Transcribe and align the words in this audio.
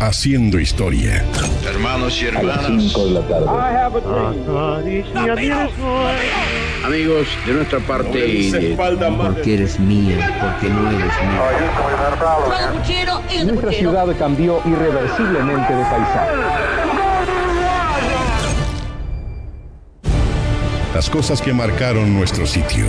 Haciendo 0.00 0.58
historia. 0.58 1.22
Hermanos 1.68 2.22
y 2.22 2.26
hermanas. 2.26 2.94
Amigos, 6.82 7.28
de 7.46 7.52
nuestra 7.52 7.80
parte 7.80 8.26
y 8.26 8.50
de... 8.50 8.76
Porque 8.76 9.54
eres 9.54 9.78
mío, 9.78 10.16
porque 10.40 10.70
no 10.70 10.90
eres 10.90 11.12
mío. 13.34 13.44
Nuestra 13.44 13.72
ciudad 13.72 14.06
cambió 14.18 14.62
irreversiblemente 14.64 15.74
de 15.74 15.82
paisaje. 15.84 16.30
Las 20.94 21.10
cosas 21.10 21.42
que 21.42 21.52
marcaron 21.52 22.14
nuestro 22.14 22.46
sitio. 22.46 22.86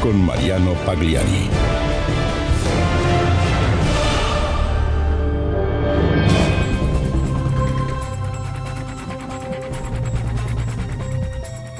Con 0.00 0.24
Mariano 0.24 0.74
Pagliari. 0.86 1.50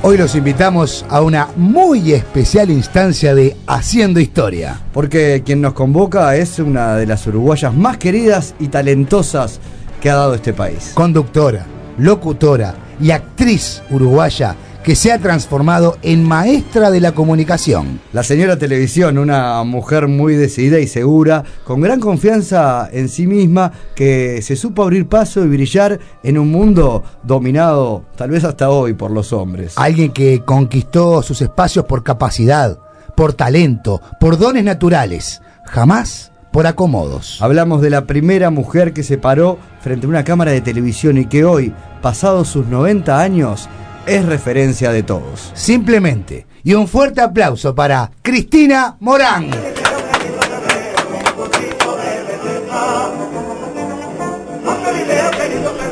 Hoy 0.06 0.18
los 0.18 0.34
invitamos 0.34 1.02
a 1.08 1.22
una 1.22 1.48
muy 1.56 2.12
especial 2.12 2.68
instancia 2.68 3.34
de 3.34 3.56
Haciendo 3.66 4.20
Historia. 4.20 4.78
Porque 4.92 5.42
quien 5.46 5.62
nos 5.62 5.72
convoca 5.72 6.36
es 6.36 6.58
una 6.58 6.96
de 6.96 7.06
las 7.06 7.26
uruguayas 7.26 7.72
más 7.72 7.96
queridas 7.96 8.54
y 8.60 8.68
talentosas 8.68 9.60
que 10.02 10.10
ha 10.10 10.16
dado 10.16 10.34
este 10.34 10.52
país. 10.52 10.92
Conductora, 10.92 11.64
locutora 11.96 12.74
y 13.00 13.12
actriz 13.12 13.82
uruguaya 13.88 14.54
que 14.84 14.94
se 14.94 15.10
ha 15.10 15.18
transformado 15.18 15.96
en 16.02 16.22
maestra 16.22 16.90
de 16.90 17.00
la 17.00 17.12
comunicación. 17.12 18.00
La 18.12 18.22
señora 18.22 18.58
televisión, 18.58 19.16
una 19.16 19.64
mujer 19.64 20.08
muy 20.08 20.36
decidida 20.36 20.78
y 20.78 20.86
segura, 20.86 21.42
con 21.64 21.80
gran 21.80 22.00
confianza 22.00 22.90
en 22.92 23.08
sí 23.08 23.26
misma, 23.26 23.72
que 23.94 24.42
se 24.42 24.56
supo 24.56 24.82
abrir 24.82 25.08
paso 25.08 25.42
y 25.42 25.48
brillar 25.48 25.98
en 26.22 26.36
un 26.36 26.50
mundo 26.50 27.02
dominado, 27.22 28.04
tal 28.14 28.30
vez 28.30 28.44
hasta 28.44 28.68
hoy, 28.68 28.92
por 28.92 29.10
los 29.10 29.32
hombres. 29.32 29.72
Alguien 29.76 30.12
que 30.12 30.42
conquistó 30.44 31.22
sus 31.22 31.40
espacios 31.40 31.86
por 31.86 32.04
capacidad, 32.04 32.78
por 33.16 33.32
talento, 33.32 34.02
por 34.20 34.36
dones 34.36 34.64
naturales, 34.64 35.40
jamás 35.64 36.30
por 36.52 36.66
acomodos. 36.66 37.40
Hablamos 37.40 37.80
de 37.80 37.88
la 37.90 38.04
primera 38.04 38.50
mujer 38.50 38.92
que 38.92 39.02
se 39.02 39.16
paró 39.16 39.58
frente 39.80 40.04
a 40.04 40.10
una 40.10 40.24
cámara 40.24 40.52
de 40.52 40.60
televisión 40.60 41.16
y 41.16 41.24
que 41.24 41.44
hoy, 41.44 41.72
pasados 42.02 42.48
sus 42.48 42.66
90 42.66 43.18
años, 43.18 43.68
es 44.06 44.24
referencia 44.24 44.90
de 44.92 45.02
todos. 45.02 45.50
Simplemente. 45.54 46.46
Y 46.62 46.74
un 46.74 46.88
fuerte 46.88 47.20
aplauso 47.20 47.74
para 47.74 48.10
Cristina 48.22 48.96
Morán. 49.00 49.50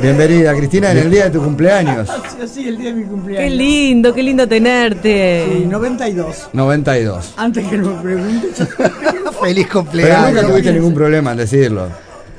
Bienvenida, 0.00 0.52
Cristina, 0.56 0.91
en 0.91 0.98
el 0.98 1.10
día 1.10 1.24
de 1.24 1.30
tu 1.30 1.42
cumpleaños. 1.42 2.08
Sí, 2.52 2.69
el 2.69 2.77
día 2.77 2.91
de 2.91 2.96
mi 2.96 3.04
cumpleaños. 3.04 3.50
Qué 3.50 3.56
lindo, 3.56 4.12
qué 4.12 4.22
lindo 4.22 4.48
tenerte. 4.48 5.47
Sí, 5.48 5.64
92. 5.64 6.50
92. 6.52 7.34
Antes 7.36 7.66
que 7.66 7.78
me 7.78 8.02
preguntes. 8.02 8.58
Feliz 9.41 9.66
Pero 9.69 9.80
cumpleaños. 9.80 10.32
nunca 10.32 10.48
tuviste 10.48 10.72
ningún 10.72 10.92
problema 10.92 11.30
en 11.30 11.36
decirlo. 11.38 11.86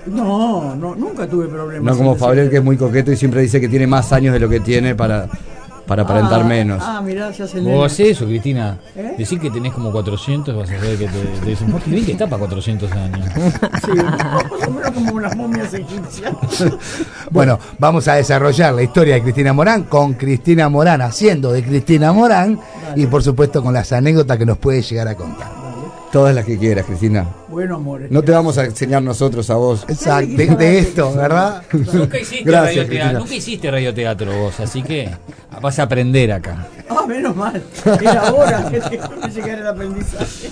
No, 0.06 0.76
no, 0.76 0.94
nunca 0.94 1.26
tuve 1.26 1.48
problemas. 1.48 1.94
No 1.94 1.98
como 1.98 2.16
Fabriel, 2.16 2.50
que 2.50 2.58
es 2.58 2.64
muy 2.64 2.76
coqueto 2.76 3.12
y 3.12 3.16
siempre 3.16 3.42
dice 3.42 3.62
que 3.62 3.70
tiene 3.70 3.88
más 3.88 4.12
años 4.12 4.34
de 4.34 4.42
lo 4.42 4.50
que 4.50 4.60
tiene 4.60 4.94
para, 4.94 5.30
para 5.88 6.04
aparentar 6.04 6.42
Ah, 6.42 6.44
menos. 6.46 6.84
Ah, 6.86 7.02
mirá, 7.02 7.32
ya 7.32 7.46
se 7.48 7.60
Vos 7.62 7.92
haces 7.92 8.10
eso, 8.12 8.26
Cristina. 8.26 8.78
¿Eh? 8.96 9.16
Decir 9.18 9.40
que 9.40 9.50
tenés 9.52 9.74
como 9.74 9.92
400, 9.92 10.56
vas 10.56 10.70
a 10.70 10.74
ver 10.78 10.98
que 10.98 11.08
te, 11.08 11.20
te 11.44 11.50
dicen, 11.50 11.72
"Vos 11.72 11.82
bien 11.86 12.06
que 12.06 12.14
está 12.14 12.28
para 12.28 12.40
400 12.40 12.92
años. 12.92 13.28
Sí, 13.86 13.92
más 13.92 14.46
o 14.68 14.72
menos 14.72 14.92
como 14.92 15.14
unas 15.14 15.36
momias 15.36 15.74
egipcias. 15.74 16.34
Bueno, 17.32 17.58
vamos 17.80 18.08
a 18.08 18.14
desarrollar 18.16 18.74
la 18.74 18.84
historia 18.84 19.16
de 19.16 19.24
Cristina 19.24 19.54
Morán 19.54 19.84
con 19.84 20.14
Cristina 20.14 20.70
Morán 20.70 21.02
haciendo 21.02 21.52
de 21.52 21.64
Cristina 21.64 22.14
Morán 22.14 22.60
y 22.96 23.08
por 23.08 23.24
supuesto 23.24 23.64
con 23.64 23.74
las 23.74 23.92
anécdotas 23.92 24.38
que 24.38 24.46
nos 24.46 24.58
puede 24.58 24.82
llegar 24.82 25.08
a 25.08 25.16
contar. 25.16 25.63
Todas 26.14 26.36
las 26.36 26.46
que 26.46 26.60
quieras, 26.60 26.86
Cristina. 26.86 27.26
Bueno, 27.50 27.78
amores. 27.78 28.12
No 28.12 28.22
te 28.22 28.32
vamos 28.32 28.58
a 28.60 28.66
enseñar 28.66 29.02
nosotros 29.02 29.50
a 29.50 29.56
vos. 29.56 29.84
Exacto, 29.90 30.32
de, 30.38 30.46
de 30.46 30.78
esto, 30.80 31.12
¿verdad? 31.16 31.64
Nunca 31.92 32.20
hiciste, 32.20 32.44
Gracias, 32.46 32.86
radioteatro, 32.86 33.20
nunca 33.20 33.36
hiciste 33.36 33.72
radioteatro 33.72 34.38
vos, 34.38 34.60
así 34.60 34.84
que 34.84 35.10
vas 35.60 35.80
a 35.80 35.84
aprender 35.84 36.32
acá. 36.32 36.68
Ah, 36.88 37.04
menos 37.08 37.36
mal. 37.36 37.64
Era 38.00 38.32
hora 38.32 38.70
que 38.70 38.80
te 38.80 38.90
que 39.00 39.30
llegara 39.34 39.62
el 39.62 39.68
aprendizaje. 39.68 40.50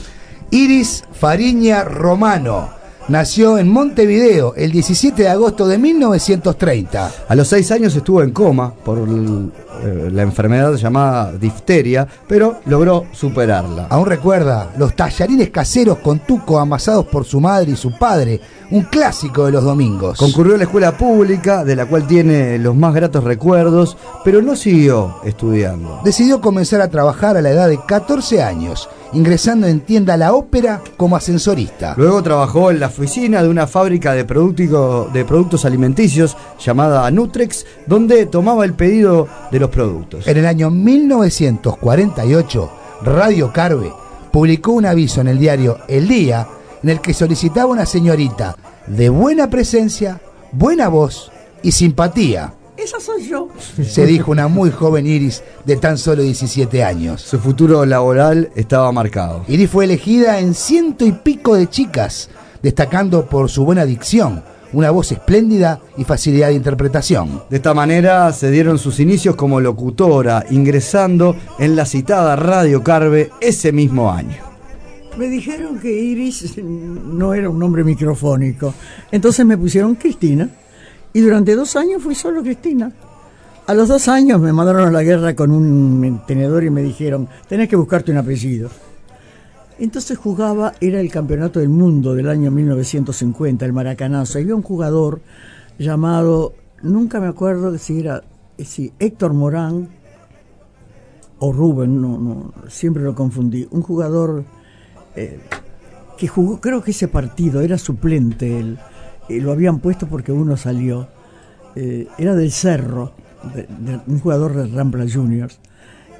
Iris 0.50 1.04
Fariña 1.14 1.84
Romano 1.84 2.70
nació 3.08 3.58
en 3.60 3.70
Montevideo 3.70 4.56
el 4.56 4.72
17 4.72 5.22
de 5.22 5.30
agosto 5.30 5.68
de 5.68 5.78
1930. 5.78 7.12
A 7.28 7.36
los 7.36 7.48
seis 7.48 7.72
años 7.72 7.96
estuvo 7.96 8.24
en 8.24 8.32
coma 8.32 8.74
por 8.74 8.98
el- 8.98 9.52
eh, 9.84 10.10
la 10.12 10.22
enfermedad 10.24 10.74
llamada 10.76 11.32
difteria, 11.34 12.08
pero 12.28 12.60
logró 12.66 13.06
superarla. 13.12 13.88
Aún 13.90 14.06
recuerda 14.06 14.72
los 14.78 14.96
tallarines 14.96 15.50
caseros 15.50 15.98
con 16.00 16.20
tuco 16.20 16.60
amasados 16.60 17.06
por 17.08 17.26
su 17.26 17.40
madre 17.40 17.72
y 17.72 17.76
su 17.76 17.98
padre, 17.98 18.40
un 18.72 18.84
clásico 18.84 19.46
de 19.46 19.52
los 19.52 19.64
domingos. 19.64 20.18
Concurrió 20.18 20.56
a 20.56 20.58
la 20.58 20.64
escuela 20.64 20.98
pública, 20.98 21.64
de 21.66 21.76
la 21.76 21.86
cual 21.86 22.08
tiene 22.08 22.58
los 22.58 22.76
más 22.76 22.94
gratos 22.94 23.24
recuerdos, 23.24 23.98
pero 24.24 24.42
no 24.42 24.56
siguió 24.56 25.16
estudiando. 25.26 26.00
Decidió 26.04 26.40
comenzar 26.42 26.82
a 26.82 26.90
trabajar 26.90 27.36
a 27.38 27.42
la 27.42 27.50
edad 27.50 27.68
de 27.68 27.80
14 27.86 28.42
años, 28.44 28.88
ingresando 29.14 29.68
en 29.68 29.82
tienda 29.82 30.16
La 30.16 30.34
Ópera 30.34 30.82
como 30.96 31.18
ascensorista. 31.18 31.96
Luego 31.98 32.24
trabajó 32.24 32.72
en 32.72 32.80
la 32.80 32.88
oficina 32.88 33.44
de 33.44 33.50
una 33.50 33.68
fábrica 33.68 34.14
de, 34.14 34.26
productico- 34.26 35.12
de 35.12 35.26
productos 35.26 35.66
alimenticios 35.66 36.38
llamada 36.64 37.10
Nutrex, 37.12 37.66
donde 37.88 38.26
tomaba 38.26 38.64
el 38.64 38.74
pedido 38.74 39.28
de 39.52 39.60
los 39.60 39.70
productos. 39.72 40.28
En 40.28 40.38
el 40.38 40.46
año 40.46 40.70
1948, 40.70 42.72
Radio 43.04 43.52
Carve 43.52 43.92
publicó 44.32 44.74
un 44.74 44.86
aviso 44.86 45.22
en 45.22 45.28
el 45.28 45.40
diario 45.40 45.80
El 45.88 46.08
Día 46.08 46.48
en 46.84 46.90
el 46.90 47.02
que 47.02 47.14
solicitaba 47.14 47.72
una 47.72 47.86
señorita 47.86 48.56
de 48.88 49.10
buena 49.10 49.50
presencia, 49.50 50.22
buena 50.52 50.88
voz 50.88 51.32
y 51.64 51.72
simpatía. 51.72 52.54
Esa 52.78 53.00
soy 53.00 53.28
yo. 53.28 53.50
Se 53.84 54.06
dijo 54.06 54.32
una 54.32 54.48
muy 54.48 54.72
joven 54.72 55.06
Iris 55.06 55.44
de 55.66 55.76
tan 55.76 55.98
solo 55.98 56.24
17 56.24 56.84
años. 56.84 57.22
Su 57.22 57.38
futuro 57.38 57.86
laboral 57.86 58.50
estaba 58.56 58.92
marcado. 58.92 59.44
Iris 59.48 59.70
fue 59.70 59.86
elegida 59.86 60.40
en 60.40 60.56
ciento 60.56 61.06
y 61.06 61.12
pico 61.12 61.56
de 61.56 61.70
chicas, 61.70 62.30
destacando 62.64 63.28
por 63.28 63.50
su 63.50 63.66
buena 63.66 63.86
dicción, 63.86 64.44
una 64.74 64.92
voz 64.92 65.12
espléndida 65.12 65.80
y 65.98 66.04
facilidad 66.04 66.48
de 66.48 66.56
interpretación. 66.56 67.44
De 67.50 67.58
esta 67.58 67.74
manera 67.74 68.32
se 68.34 68.52
dieron 68.52 68.78
sus 68.78 69.00
inicios 69.00 69.36
como 69.36 69.60
locutora, 69.60 70.46
ingresando 70.50 71.36
en 71.60 71.76
la 71.76 71.86
citada 71.86 72.36
Radio 72.36 72.84
Carve 72.84 73.32
ese 73.42 73.72
mismo 73.72 74.12
año. 74.12 74.38
Me 75.18 75.28
dijeron 75.28 75.78
que 75.80 75.92
Iris 75.92 76.58
no 76.58 77.34
era 77.34 77.50
un 77.50 77.60
nombre 77.60 77.84
microfónico. 77.84 78.74
Entonces 79.12 79.46
me 79.46 79.58
pusieron 79.58 79.96
Cristina. 79.96 80.50
Y 81.14 81.20
durante 81.20 81.56
dos 81.56 81.76
años 81.76 82.02
fui 82.02 82.16
solo 82.16 82.42
Cristina. 82.42 82.92
A 83.68 83.74
los 83.74 83.90
dos 83.90 84.08
años 84.08 84.40
me 84.40 84.54
mandaron 84.54 84.88
a 84.88 84.92
la 84.92 85.04
guerra 85.04 85.36
con 85.36 85.52
un 85.52 86.22
tenedor 86.26 86.64
y 86.64 86.70
me 86.70 86.82
dijeron, 86.82 87.28
tenés 87.48 87.68
que 87.68 87.76
buscarte 87.76 88.12
un 88.12 88.18
apellido. 88.18 88.70
Entonces 89.82 90.16
jugaba, 90.16 90.74
era 90.80 91.00
el 91.00 91.10
campeonato 91.10 91.60
del 91.60 91.70
mundo 91.70 92.14
del 92.14 92.30
año 92.30 92.52
1950, 92.52 93.66
el 93.66 93.74
Maracanazo. 93.74 94.38
Había 94.38 94.54
un 94.54 94.62
jugador 94.62 95.22
llamado, 95.80 96.54
nunca 96.84 97.20
me 97.20 97.26
acuerdo 97.26 97.76
si 97.80 98.00
era 98.00 98.22
eh, 98.60 98.64
si 98.64 98.94
Héctor 99.00 99.34
Morán 99.34 99.90
o 101.40 101.52
Rubén, 101.52 102.00
no, 102.00 102.20
no, 102.20 102.54
siempre 102.70 103.02
lo 103.02 103.16
confundí. 103.16 103.68
Un 103.72 103.82
jugador 103.82 104.46
eh, 105.16 105.40
que 106.16 106.28
jugó, 106.28 106.62
creo 106.62 106.84
que 106.84 106.92
ese 106.92 107.08
partido, 107.08 107.62
era 107.62 107.80
suplente 107.80 108.60
él, 108.60 108.78
lo 109.30 109.52
habían 109.52 109.80
puesto 109.80 110.06
porque 110.06 110.32
uno 110.32 110.58
salió. 110.58 111.08
Eh, 111.76 112.08
era 112.20 112.36
del 112.36 112.52
Cerro, 112.52 113.14
un 114.06 114.20
jugador 114.20 114.54
de 114.54 114.68
Rampla 114.68 115.08
Juniors. 115.12 115.60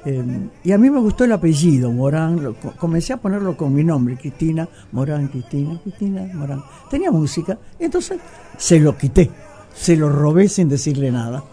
Eh, 0.04 0.24
y 0.64 0.72
a 0.72 0.78
mí 0.78 0.90
me 0.90 0.98
gustó 0.98 1.24
el 1.24 1.32
apellido, 1.32 1.92
Morán. 1.92 2.42
lo- 2.42 2.54
comencé 2.76 3.12
a 3.12 3.18
ponerlo 3.18 3.56
con 3.56 3.72
mi 3.72 3.84
nombre, 3.84 4.16
Cristina 4.16 4.68
Morán, 4.90 5.28
Cristina, 5.28 5.78
Cristina 5.82 6.28
Morán. 6.34 6.62
Tenía 6.90 7.10
música, 7.12 7.56
entonces 7.78 8.18
se 8.58 8.80
lo 8.80 8.96
quité, 8.98 9.30
se 9.74 9.96
lo 9.96 10.08
robé 10.08 10.48
sin 10.48 10.68
decirle 10.68 11.12
nada. 11.12 11.44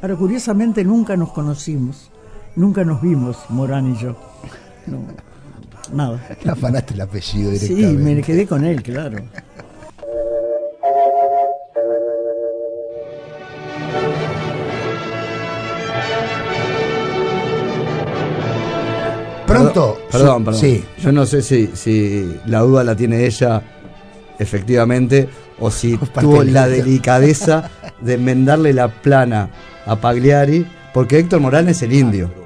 Ahora, 0.00 0.14
curiosamente, 0.14 0.84
nunca 0.84 1.16
nos 1.16 1.32
conocimos, 1.32 2.10
nunca 2.54 2.84
nos 2.84 3.02
vimos, 3.02 3.36
Morán 3.48 3.92
y 3.92 3.96
yo. 3.96 4.16
No, 4.86 4.98
nada. 5.92 6.20
Te 6.40 6.48
afanaste 6.50 6.94
el 6.94 7.00
apellido 7.00 7.50
Sí, 7.52 7.58
directamente. 7.74 8.14
me 8.14 8.22
quedé 8.22 8.46
con 8.46 8.64
él, 8.64 8.80
claro. 8.82 9.18
Pronto. 19.62 19.98
Perdón, 20.10 20.44
perdón. 20.44 20.60
Sí. 20.60 20.84
Yo 20.98 21.12
no 21.12 21.26
sé 21.26 21.42
si, 21.42 21.70
si 21.74 22.38
la 22.46 22.60
duda 22.60 22.84
la 22.84 22.94
tiene 22.96 23.24
ella 23.26 23.62
efectivamente 24.38 25.28
o 25.58 25.70
si 25.70 25.96
tuvo 26.20 26.42
la 26.42 26.68
delicadeza 26.68 27.70
de 28.00 28.14
enmendarle 28.14 28.72
la 28.72 28.88
plana 28.88 29.50
a 29.86 29.96
Pagliari, 29.96 30.66
porque 30.92 31.18
Héctor 31.18 31.40
Morán 31.40 31.68
es 31.68 31.82
el 31.82 31.92
indio. 31.92 32.45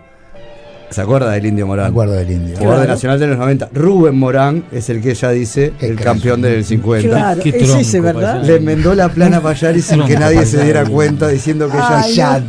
¿Se 0.91 1.01
acuerda 1.01 1.31
del 1.31 1.47
indio 1.47 1.67
Morán? 1.69 1.87
Me 1.87 1.91
acuerdo 1.91 2.15
del 2.15 2.31
indio. 2.31 2.57
Jugador 2.59 2.81
de 2.83 2.89
Nacional 2.89 3.21
de 3.21 3.27
los 3.29 3.39
90. 3.39 3.69
Rubén 3.73 4.19
Morán 4.19 4.65
es 4.73 4.91
el 4.91 5.01
que 5.01 5.11
ella 5.11 5.31
dice 5.31 5.73
Qué 5.79 5.87
el 5.87 5.97
campeón 6.01 6.43
del 6.43 6.65
50. 6.65 7.09
Claro, 7.09 7.41
Qué 7.43 7.51
es 7.51 7.71
ese, 7.75 8.01
¿verdad? 8.01 8.43
Le 8.43 8.57
enmendó 8.57 8.95
la 8.95 9.09
plana 9.09 9.37
a 9.37 9.41
Pagliari 9.41 9.81
sin 9.83 10.05
que 10.05 10.17
nadie 10.17 10.45
se 10.47 10.63
diera 10.65 10.85
cuenta 10.85 11.29
diciendo 11.29 11.69
que 11.71 11.77
ella 11.77 12.35
Ay. 12.35 12.45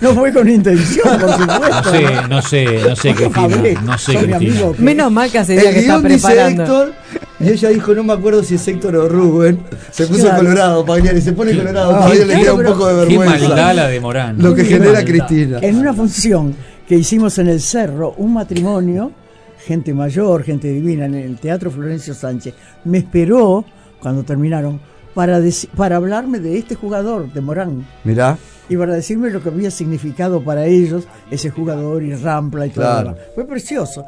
No 0.00 0.14
fue 0.14 0.32
con 0.32 0.48
intención, 0.48 1.18
por 1.18 1.30
supuesto. 1.32 1.82
No 1.90 1.90
sé, 1.90 2.04
no 2.28 2.42
sé, 2.42 2.64
no 2.88 2.96
sé, 2.96 3.14
Cristina. 3.14 3.80
No 3.84 3.98
sé, 3.98 4.16
Cristina. 4.18 4.66
Menos 4.78 5.10
mal 5.12 5.30
que 5.30 5.38
hace 5.38 5.52
día 5.54 5.68
El 5.70 5.74
que 5.74 5.80
está 5.80 6.00
preparando. 6.00 6.62
Héctor 6.62 6.92
y 7.40 7.48
ella 7.48 7.68
dijo, 7.70 7.94
no 7.94 8.04
me 8.04 8.12
acuerdo 8.12 8.42
si 8.44 8.54
es 8.54 8.66
Héctor 8.68 8.94
o 8.96 9.08
Rubén. 9.08 9.58
Se 9.90 10.06
puso 10.06 10.22
Claro. 10.22 10.36
colorado, 10.38 10.84
Pagliari, 10.86 11.20
se 11.20 11.32
pone 11.32 11.54
colorado. 11.56 11.96
Ah, 11.96 12.08
le 12.08 12.24
claro, 12.24 12.40
queda 12.40 12.52
un 12.54 12.64
poco 12.64 12.86
de 12.86 12.94
Qué 13.08 13.18
vergüenza. 13.18 13.48
maldad 13.48 13.74
la 13.74 13.88
de 13.88 14.00
Morán. 14.00 14.36
Lo 14.40 14.54
que 14.54 14.64
genera. 14.64 15.04
Cristina. 15.04 15.58
En 15.60 15.76
una 15.76 15.92
función 15.92 16.54
que 16.88 16.96
hicimos 16.96 17.38
en 17.38 17.48
el 17.48 17.60
Cerro, 17.60 18.14
un 18.18 18.34
matrimonio, 18.34 19.12
gente 19.58 19.94
mayor, 19.94 20.42
gente 20.42 20.68
divina, 20.68 21.06
en 21.06 21.14
el 21.14 21.38
Teatro 21.38 21.70
Florencio 21.70 22.14
Sánchez, 22.14 22.54
me 22.84 22.98
esperó 22.98 23.64
cuando 24.00 24.22
terminaron 24.22 24.80
para, 25.14 25.40
para 25.76 25.96
hablarme 25.96 26.40
de 26.40 26.58
este 26.58 26.74
jugador, 26.74 27.32
de 27.32 27.40
Morán, 27.40 27.86
Mirá, 28.04 28.36
y 28.68 28.76
para 28.76 28.94
decirme 28.94 29.30
lo 29.30 29.42
que 29.42 29.48
había 29.48 29.70
significado 29.70 30.42
para 30.42 30.66
ellos 30.66 31.04
ese 31.30 31.50
jugador 31.50 32.02
y 32.02 32.14
Rampla 32.14 32.66
y 32.66 32.70
todo. 32.70 32.84
Claro. 32.84 33.10
lo 33.10 33.14
demás. 33.14 33.28
Fue 33.34 33.46
precioso. 33.46 34.04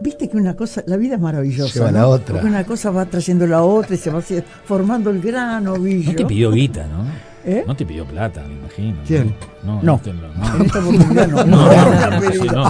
Viste 0.00 0.28
que 0.28 0.36
una 0.36 0.54
cosa, 0.54 0.82
la 0.86 0.96
vida 0.96 1.16
es 1.16 1.20
maravillosa. 1.20 1.74
Lleva 1.74 1.90
¿no? 1.90 1.98
la 1.98 2.08
otra. 2.08 2.34
Porque 2.34 2.46
una 2.46 2.64
cosa 2.64 2.90
va 2.90 3.04
trayendo 3.06 3.46
la 3.46 3.62
otra 3.62 3.96
y 3.96 3.98
se 3.98 4.10
va 4.10 4.22
formando 4.64 5.10
el 5.10 5.20
gran 5.20 5.66
ovillo. 5.66 6.12
No 6.12 6.16
te 6.16 6.24
pidió 6.24 6.52
guita, 6.52 6.86
¿no? 6.86 7.04
¿Eh? 7.44 7.64
No 7.66 7.74
te 7.76 7.86
pidió 7.86 8.04
plata, 8.04 8.42
me 8.46 8.54
imagino. 8.54 8.98
¿Quién? 9.06 9.34
No, 9.62 9.80
No. 9.82 9.94
este 9.96 10.12
no, 10.12 10.28
no. 10.34 10.56
En 10.56 10.62
esta 10.66 10.78
oportunidad 10.80 11.26
no. 11.28 11.44
No, 11.44 11.70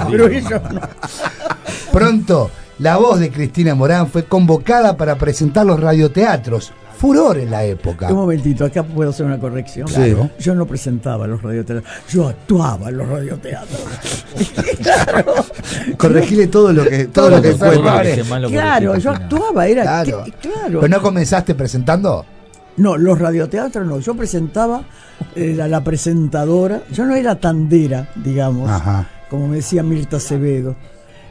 no, 0.03 0.11
pero. 0.11 0.29
Pronto, 1.93 2.51
la 2.79 2.97
voz 2.97 3.19
de 3.21 3.31
Cristina 3.31 3.75
Morán 3.75 4.09
fue 4.09 4.25
convocada 4.25 4.97
para 4.97 5.17
presentar 5.17 5.67
los 5.67 5.81
radioteatros. 5.81 6.73
Furor 6.99 7.39
en 7.39 7.53
la 7.53 7.63
época. 7.63 8.09
Un 8.09 8.17
momentito, 8.17 8.65
acá 8.65 8.83
puedo 8.83 9.11
hacer 9.11 9.25
una 9.25 9.39
corrección. 9.39 9.87
Claro. 9.87 10.31
Yo 10.41 10.53
no 10.57 10.67
presentaba 10.67 11.29
los 11.29 11.41
radioteatros, 11.41 11.89
yo 12.09 12.27
actuaba 12.27 12.89
en 12.89 12.97
los 12.99 13.09
radioteatros. 13.09 13.81
claro, 14.83 15.35
corregile 15.97 16.49
todo 16.49 16.73
lo 16.73 16.85
que, 16.85 17.05
todo 17.07 17.31
lo 17.31 17.41
que 17.41 17.53
Todo 17.55 17.67
lo 17.73 17.73
que 17.73 17.79
cuenta. 17.79 18.25
fue. 18.25 18.51
Claro, 18.51 18.97
yo 18.99 19.11
actuaba, 19.13 19.67
era 19.69 19.83
Claro. 19.83 20.25
claro. 20.43 20.81
¿Pero 20.81 20.89
no 20.97 21.01
comenzaste 21.01 21.55
presentando? 21.55 22.27
No, 22.79 22.97
los 22.97 23.19
radioteatros 23.19 23.87
no, 23.87 23.99
yo 24.01 24.15
presentaba, 24.15 24.83
era 25.37 25.69
la 25.69 25.83
presentadora, 25.85 26.83
yo 26.93 27.05
no 27.05 27.15
era 27.15 27.35
tandera, 27.39 28.09
digamos, 28.17 28.71
Ajá. 28.71 29.07
como 29.29 29.49
me 29.49 29.57
decía 29.57 29.83
Mirta 29.83 30.17
Acevedo. 30.19 30.75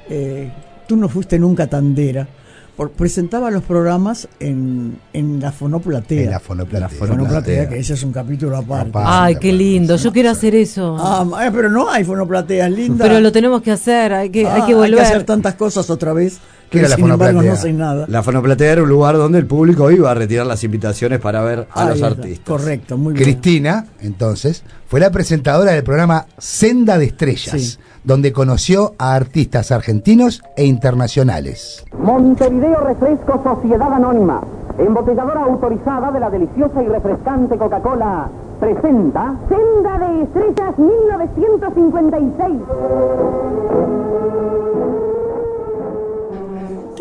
Eh, 0.10 0.52
tú 0.88 0.96
no 0.96 1.10
fuiste 1.10 1.40
nunca 1.40 1.68
tandera. 1.68 2.28
Por- 2.76 2.92
presentaba 2.92 3.50
los 3.50 3.64
programas 3.64 4.28
en, 4.40 5.00
en 5.12 5.40
la 5.40 5.52
fonoplatea. 5.52 6.22
En 6.26 6.30
la 6.30 6.40
fonoplatea. 6.40 6.80
La 6.82 6.90
fonoplatea, 6.90 7.68
que 7.70 7.80
ese 7.80 7.96
es 7.96 8.04
un 8.04 8.12
capítulo 8.12 8.56
aparte. 8.56 8.90
Aparte. 8.90 9.10
Ay, 9.12 9.36
qué 9.38 9.52
lindo. 9.52 9.96
Yo 9.96 10.12
quiero 10.14 10.30
hacer 10.30 10.54
eso. 10.54 10.96
Ah, 11.00 11.26
ma- 11.26 11.50
pero 11.52 11.72
no 11.72 11.90
hay 11.90 12.04
fonoplateas 12.04 12.70
lindas. 12.70 13.08
Pero 13.08 13.20
lo 13.20 13.32
tenemos 13.32 13.64
que 13.64 13.72
hacer. 13.72 14.14
Hay 14.14 14.30
que, 14.30 14.46
hay 14.48 14.62
Ah, 14.62 14.66
que 14.68 14.76
volver. 14.76 15.00
hacer 15.02 15.24
tantas 15.24 15.56
cosas 15.56 15.90
otra 15.90 16.14
vez. 16.14 16.38
¿Qué 16.70 16.80
Que 16.80 16.80
era 16.80 16.90
la 16.90 16.98
fonoplatea? 16.98 17.42
no 17.52 17.56
sé 17.56 17.72
nada. 17.74 18.06
La 18.10 18.24
fonoplatea 18.24 18.74
era 18.74 18.84
un 18.84 18.90
lugar 18.90 19.16
donde 19.18 19.40
el 19.40 19.46
público 19.46 19.90
iba 19.90 20.12
a 20.12 20.14
retirar 20.14 20.46
las 20.46 20.64
invitaciones 20.64 21.20
para 21.20 21.42
ver 21.42 21.68
a 21.72 21.82
Ahí 21.82 21.88
los 21.88 21.96
está, 21.96 22.08
artistas. 22.08 22.46
Correcto, 22.46 22.98
muy 22.98 23.14
bien. 23.14 23.24
Cristina, 23.24 23.86
entonces, 24.02 24.64
fue 24.88 25.00
la 25.00 25.10
presentadora 25.12 25.72
del 25.72 25.84
programa 25.84 26.26
Senda 26.38 26.98
de 26.98 27.06
Estrellas, 27.06 27.62
Sí. 27.62 27.78
donde 28.04 28.34
conoció 28.34 28.94
a 28.98 29.16
artistas 29.16 29.72
argentinos 29.72 30.42
e 30.58 30.66
internacionales. 30.66 31.86
Montevideo 31.98 32.82
Refresco 32.82 33.42
Sociedad 33.44 33.92
Anónima, 33.94 34.42
embotelladora 34.78 35.44
autorizada 35.44 36.12
de 36.12 36.20
la 36.20 36.30
deliciosa 36.30 36.84
y 36.84 36.88
refrescante 36.88 37.58
Coca-Cola, 37.58 38.30
presenta 38.60 39.36
Senda 39.48 40.00
de 40.00 40.24
Estrellas 40.24 40.78
1956. 40.78 42.52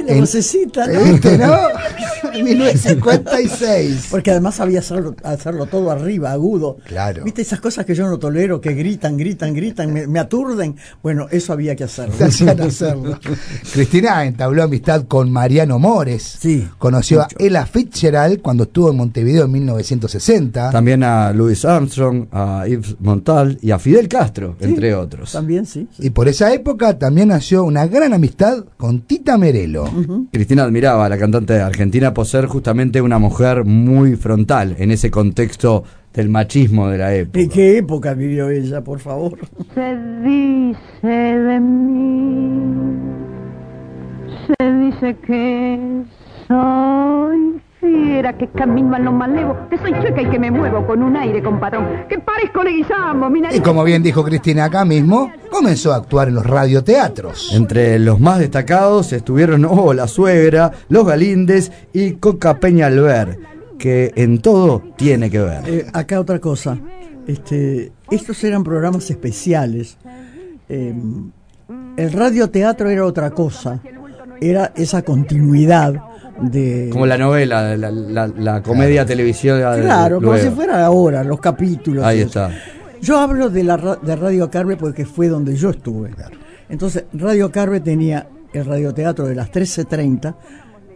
En- 0.06 0.20
vocecita, 0.20 0.87
¿no? 0.87 1.00
¿Viste, 1.04 1.38
no? 1.38 1.56
1956. 2.37 4.08
Porque 4.10 4.31
además 4.31 4.56
sabía 4.56 4.81
hacerlo, 4.81 5.14
hacerlo 5.25 5.66
todo 5.66 5.90
arriba, 5.90 6.32
agudo. 6.32 6.76
Claro. 6.87 7.25
¿Viste 7.25 7.43
esas 7.43 7.60
cosas 7.60 7.84
que 7.87 7.94
yo 7.94 8.06
no 8.08 8.19
tolero, 8.19 8.60
que 8.60 8.75
gritan, 8.75 9.16
gritan, 9.16 9.54
gritan, 9.54 9.93
me, 9.93 10.06
me 10.06 10.19
aturden? 10.19 10.76
Bueno, 11.02 11.26
eso 11.31 11.52
había 11.52 11.75
que 11.76 11.84
hacerlo. 11.84 12.14
Hacerlo. 12.66 13.19
Cristina 13.72 14.25
entabló 14.25 14.62
amistad 14.64 15.04
con 15.06 15.31
Mariano 15.31 15.78
Mores. 15.78 16.37
Sí, 16.40 16.69
Conoció 16.78 17.22
mucho. 17.22 17.37
a 17.38 17.43
Ella 17.43 17.66
Fitzgerald 17.66 18.43
cuando 18.43 18.64
estuvo 18.64 18.90
en 18.90 18.96
Montevideo 18.96 19.44
en 19.44 19.52
1960. 19.52 20.70
También 20.70 21.02
a 21.02 21.32
Louis 21.32 21.64
Armstrong, 21.64 22.26
a 22.32 22.64
Yves 22.66 22.96
Montal 23.00 23.58
y 23.62 23.70
a 23.70 23.78
Fidel 23.78 24.08
Castro, 24.08 24.56
entre 24.60 24.94
otros. 24.94 25.32
También 25.32 25.64
sí. 25.66 25.88
Y 25.98 26.10
por 26.10 26.28
esa 26.28 26.52
época 26.52 26.98
también 26.98 27.28
nació 27.28 27.64
una 27.64 27.87
gran 27.87 28.12
amistad 28.12 28.64
con 28.76 29.00
Tita 29.02 29.38
Merelo. 29.38 29.86
Cristina 30.33 30.65
admiraba 30.65 31.06
a 31.06 31.09
la 31.09 31.19
cantante 31.19 31.61
argentina 31.61 32.15
por 32.15 32.27
ser 32.27 32.47
justamente 32.47 33.00
una 33.00 33.19
mujer 33.19 33.65
muy 33.65 34.17
frontal 34.17 34.77
en 34.79 34.91
ese 34.91 35.11
contexto 35.11 35.85
del 36.12 36.29
machismo 36.29 36.88
de 36.88 36.99
la 36.99 37.15
época. 37.15 37.41
¿En 37.41 37.49
qué 37.50 37.79
época 37.79 38.15
vivió 38.15 38.49
ella, 38.49 38.83
por 38.83 39.00
favor? 39.00 39.38
Se 39.75 39.97
dice 40.23 41.06
de 41.06 41.61
mí, 41.61 42.97
se 44.47 44.73
dice 44.73 45.17
que 45.27 46.03
soy 46.49 47.61
fiera, 47.87 48.37
que 48.37 48.49
camino 48.49 48.97
a 48.97 48.99
lo 48.99 49.12
malevo, 49.12 49.56
que 49.71 49.79
soy 49.79 49.93
chueca 49.93 50.23
y 50.23 50.27
que 50.27 50.38
me 50.38 50.50
muevo 50.50 50.87
con 50.87 51.03
un 51.03 51.17
aire 51.17 51.43
compadrón, 51.43 52.05
que 52.09 52.19
parezco 52.19 52.62
leguizamo, 52.62 53.31
mi 53.31 53.41
nariz 53.41 53.59
Y 53.59 53.62
como 53.62 53.85
bien 53.85 54.03
dijo 54.03 54.25
Cristina 54.25 54.65
acá 54.65 54.85
mismo, 54.85 55.31
comenzó 55.50 55.93
a 55.93 55.97
actuar 55.97 56.29
en 56.29 56.35
los 56.35 56.47
radioteatros. 56.47 57.53
Entre 57.55 57.99
los 57.99 58.21
más 58.21 58.38
destacados 58.38 59.12
estuvieron 59.12 59.65
Oh, 59.69 59.93
la 59.93 60.09
suegra, 60.09 60.73
Los 60.88 61.06
Galíndez 61.06 61.71
y 61.93 62.12
Coca 62.12 62.59
Peña 62.59 62.87
Alver, 62.87 63.38
que 63.79 64.12
en 64.17 64.41
todo 64.41 64.82
tiene 64.96 65.31
que 65.31 65.39
ver. 65.39 65.63
Eh, 65.67 65.87
acá 65.93 66.19
otra 66.20 66.39
cosa. 66.39 66.79
Este, 67.27 67.93
estos 68.10 68.43
eran 68.44 68.65
programas 68.65 69.10
especiales. 69.10 69.99
Eh, 70.69 70.94
el 71.96 72.13
radioteatro 72.13 72.89
era 72.89 73.05
otra 73.05 73.31
cosa. 73.31 73.81
Era 74.41 74.72
esa 74.77 75.03
continuidad 75.03 76.01
de. 76.40 76.88
Como 76.93 77.06
la 77.06 77.16
novela, 77.19 77.76
la, 77.76 77.90
la- 77.90 78.26
la 78.28 78.62
comedia 78.62 79.05
televisión. 79.06 79.58
Claro, 79.60 80.20
como 80.20 80.36
si 80.38 80.48
fuera 80.50 80.84
ahora, 80.84 81.22
los 81.24 81.40
capítulos. 81.40 82.05
Ahí 82.05 82.20
está. 82.20 82.50
Yo 83.02 83.19
hablo 83.19 83.50
de, 83.50 83.62
la, 83.62 83.76
de 84.02 84.16
Radio 84.16 84.50
Carve 84.50 84.76
porque 84.76 85.05
fue 85.05 85.28
donde 85.28 85.55
yo 85.56 85.70
estuve. 85.70 86.10
Entonces, 86.69 87.05
Radio 87.12 87.50
Carve 87.52 87.81
tenía 87.81 88.26
el 88.52 88.64
radioteatro 88.64 89.26
de 89.26 89.34
las 89.34 89.50
13.30, 89.52 90.34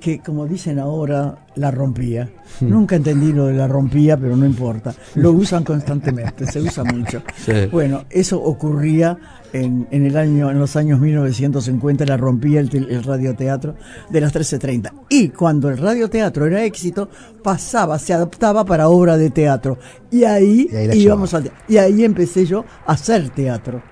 que 0.00 0.18
como 0.20 0.46
dicen 0.46 0.78
ahora, 0.78 1.36
la 1.56 1.70
rompía. 1.70 2.28
Hmm. 2.60 2.68
Nunca 2.70 2.96
entendí 2.96 3.32
lo 3.32 3.46
de 3.46 3.54
la 3.54 3.68
rompía, 3.68 4.16
pero 4.16 4.36
no 4.36 4.46
importa. 4.46 4.94
Lo 5.16 5.32
usan 5.32 5.62
constantemente, 5.62 6.46
se 6.46 6.60
usa 6.60 6.82
mucho. 6.84 7.22
Sí. 7.36 7.52
Bueno, 7.70 8.04
eso 8.10 8.42
ocurría 8.42 9.16
en, 9.52 9.86
en 9.90 10.06
el 10.06 10.16
año, 10.16 10.50
en 10.50 10.58
los 10.58 10.74
años 10.76 10.98
1950, 11.00 12.04
la 12.06 12.16
rompía 12.16 12.60
el, 12.60 12.74
el 12.74 13.02
radioteatro 13.04 13.74
de 14.08 14.20
las 14.20 14.34
13.30. 14.34 14.90
Y 15.10 15.28
cuando 15.28 15.68
el 15.68 15.78
radioteatro 15.78 16.46
era 16.46 16.64
éxito, 16.64 17.08
pasaba, 17.42 17.98
se 17.98 18.12
adaptaba 18.14 18.64
para 18.64 18.88
obra 18.88 19.16
de 19.16 19.30
teatro. 19.30 19.78
Y 20.10 20.24
ahí, 20.24 20.68
Y 20.72 20.76
ahí 20.76 20.86
la 20.88 20.94
íbamos 20.94 21.34
al 21.34 21.50
Y 21.68 21.76
ahí 21.76 22.04
empecé 22.04 22.46
yo 22.46 22.64
a 22.86 22.92
hacer 22.92 23.28
teatro. 23.30 23.82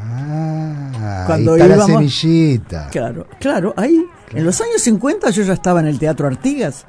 Ah, 0.00 1.24
Cuando 1.26 1.52
ahí 1.54 1.60
está 1.60 1.68
la 1.76 1.84
íbamos- 1.84 2.12
semillita. 2.12 2.88
Claro, 2.90 3.26
claro, 3.40 3.74
ahí, 3.76 4.04
en 4.34 4.44
los 4.44 4.60
años 4.60 4.82
50 4.82 5.30
yo 5.30 5.42
ya 5.42 5.52
estaba 5.54 5.80
en 5.80 5.86
el 5.86 5.98
Teatro 5.98 6.26
Artigas, 6.26 6.86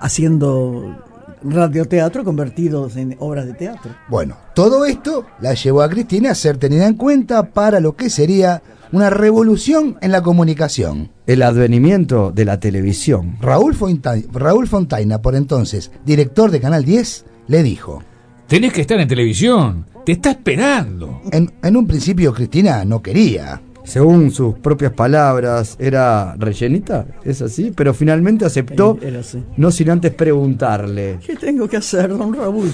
haciendo 0.00 0.96
radioteatro 1.44 2.24
convertidos 2.24 2.96
en 2.96 3.16
obras 3.18 3.46
de 3.46 3.54
teatro. 3.54 3.92
Bueno, 4.08 4.36
todo 4.54 4.84
esto 4.84 5.26
la 5.40 5.54
llevó 5.54 5.82
a 5.82 5.88
Cristina 5.88 6.30
a 6.30 6.34
ser 6.34 6.56
tenida 6.58 6.86
en 6.86 6.94
cuenta 6.94 7.42
para 7.50 7.80
lo 7.80 7.96
que 7.96 8.10
sería 8.10 8.62
una 8.92 9.10
revolución 9.10 9.96
en 10.00 10.12
la 10.12 10.22
comunicación. 10.22 11.10
El 11.26 11.42
advenimiento 11.42 12.30
de 12.30 12.44
la 12.44 12.60
televisión. 12.60 13.38
Raúl, 13.40 13.74
Fontai- 13.76 14.26
Raúl 14.32 14.68
Fontaina, 14.68 15.20
por 15.22 15.34
entonces 15.34 15.90
director 16.04 16.50
de 16.50 16.60
Canal 16.60 16.84
10, 16.84 17.24
le 17.48 17.62
dijo, 17.62 18.02
Tenés 18.46 18.72
que 18.72 18.82
estar 18.82 19.00
en 19.00 19.08
televisión. 19.08 19.86
Te 20.04 20.12
está 20.12 20.32
esperando. 20.32 21.22
en, 21.32 21.50
en 21.62 21.76
un 21.76 21.86
principio 21.86 22.34
Cristina 22.34 22.84
no 22.84 23.00
quería. 23.00 23.60
Según 23.84 24.30
sus 24.30 24.54
propias 24.58 24.92
palabras, 24.92 25.76
era 25.78 26.34
rellenita, 26.38 27.04
es 27.24 27.42
así, 27.42 27.72
pero 27.74 27.92
finalmente 27.94 28.44
aceptó, 28.44 28.98
Era 29.02 29.20
así. 29.20 29.42
no 29.56 29.70
sin 29.70 29.90
antes 29.90 30.12
preguntarle. 30.12 31.18
¿Qué 31.26 31.36
tengo 31.36 31.68
que 31.68 31.76
hacer, 31.78 32.08
don 32.16 32.32
Raúl? 32.34 32.70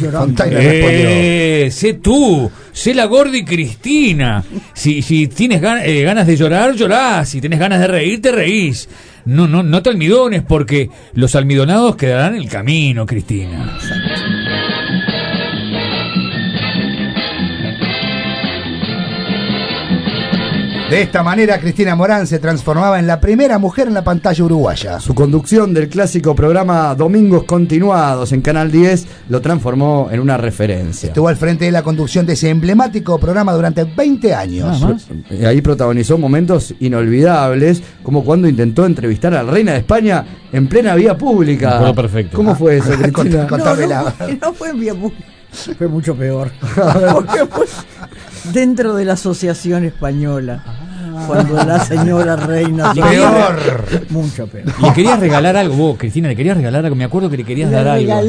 Eh, 0.50 1.68
sé 1.70 1.94
tú, 1.94 2.50
sé 2.72 2.94
la 2.94 3.06
Gordi 3.06 3.44
Cristina. 3.44 4.44
Si, 4.74 5.02
si 5.02 5.26
tienes 5.28 5.60
gan- 5.62 5.82
eh, 5.84 6.02
ganas 6.02 6.26
de 6.26 6.36
llorar, 6.36 6.74
llorás. 6.74 7.28
Si 7.28 7.40
tienes 7.40 7.58
ganas 7.58 7.80
de 7.80 7.86
reír, 7.86 8.20
te 8.22 8.32
reís. 8.32 8.88
No, 9.24 9.46
no, 9.46 9.62
no 9.62 9.82
te 9.82 9.90
almidones 9.90 10.42
porque 10.42 10.88
los 11.14 11.34
almidonados 11.34 11.96
quedarán 11.96 12.34
en 12.36 12.42
el 12.42 12.48
camino, 12.48 13.04
Cristina. 13.04 13.76
De 20.90 21.02
esta 21.02 21.22
manera, 21.22 21.60
Cristina 21.60 21.94
Morán 21.94 22.26
se 22.26 22.38
transformaba 22.38 22.98
en 22.98 23.06
la 23.06 23.20
primera 23.20 23.58
mujer 23.58 23.88
en 23.88 23.94
la 23.94 24.02
pantalla 24.02 24.42
uruguaya. 24.42 24.98
Su 25.00 25.14
conducción 25.14 25.74
del 25.74 25.90
clásico 25.90 26.34
programa 26.34 26.94
Domingos 26.94 27.44
Continuados 27.44 28.32
en 28.32 28.40
Canal 28.40 28.70
10 28.72 29.06
lo 29.28 29.42
transformó 29.42 30.08
en 30.10 30.18
una 30.20 30.38
referencia. 30.38 31.08
Estuvo 31.08 31.28
al 31.28 31.36
frente 31.36 31.66
de 31.66 31.72
la 31.72 31.82
conducción 31.82 32.24
de 32.24 32.32
ese 32.32 32.48
emblemático 32.48 33.18
programa 33.18 33.52
durante 33.52 33.84
20 33.84 34.34
años. 34.34 34.82
Ahí 35.46 35.60
protagonizó 35.60 36.16
momentos 36.16 36.74
inolvidables, 36.80 37.82
como 38.02 38.24
cuando 38.24 38.48
intentó 38.48 38.86
entrevistar 38.86 39.34
a 39.34 39.42
la 39.42 39.52
reina 39.52 39.72
de 39.72 39.78
España 39.80 40.24
en 40.52 40.68
plena 40.68 40.94
vía 40.94 41.18
pública. 41.18 41.92
Perfecto. 41.94 42.34
¿Cómo 42.34 42.54
fue 42.56 42.78
eso, 42.78 42.90
Cristina? 43.02 43.46
No, 43.50 43.58
fue- 43.74 44.38
no 44.40 44.52
fue 44.54 44.70
en 44.70 44.80
vía 44.80 44.94
pública. 44.94 45.24
Fue 45.78 45.88
mucho 45.88 46.14
peor. 46.14 46.50
Porque 47.14 47.46
fue 47.50 47.66
dentro 48.52 48.94
de 48.94 49.04
la 49.04 49.14
Asociación 49.14 49.84
Española. 49.84 50.62
Cuando 51.26 51.54
la 51.64 51.80
señora 51.84 52.36
reina. 52.36 52.94
Peor. 52.94 53.58
Mucho 54.10 54.46
peor. 54.46 54.66
Le 54.82 54.92
querías 54.92 55.18
regalar 55.18 55.56
algo, 55.56 55.74
vos, 55.74 55.98
Cristina, 55.98 56.28
le 56.28 56.36
querías 56.36 56.56
regalar 56.56 56.84
algo. 56.84 56.94
Me 56.96 57.04
acuerdo 57.04 57.28
que 57.28 57.36
le 57.38 57.44
querías 57.44 57.70
Le 57.70 57.76
dar 57.76 57.88
algo. 57.88 58.12
Ah, 58.12 58.22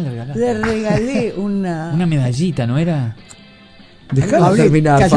le 0.00 0.34
le 0.34 0.54
regalé 0.62 1.34
una. 1.36 1.90
Una 1.94 2.06
medallita, 2.06 2.66
¿no 2.66 2.76
era? 2.78 3.16
Dejalo 4.12 4.54
terminar. 4.54 5.08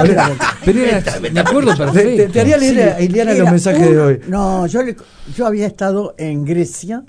Pero 0.66 0.80
era, 0.84 1.04
me 1.32 1.40
acuerdo 1.40 1.72
Te, 1.72 1.78
perfecto. 1.78 2.24
te- 2.24 2.30
te 2.30 2.42
haría 2.42 2.58
leer 2.58 2.90
a 2.94 3.02
Iliana 3.02 3.34
los 3.34 3.52
mensajes 3.52 3.88
un- 3.88 3.94
de 3.94 4.00
hoy. 4.00 4.20
No, 4.28 4.68
yo, 4.68 4.82
le- 4.84 4.96
yo 5.36 5.46
había 5.48 5.68
estado 5.68 6.14
en 6.18 6.44
Grecia 6.46 7.04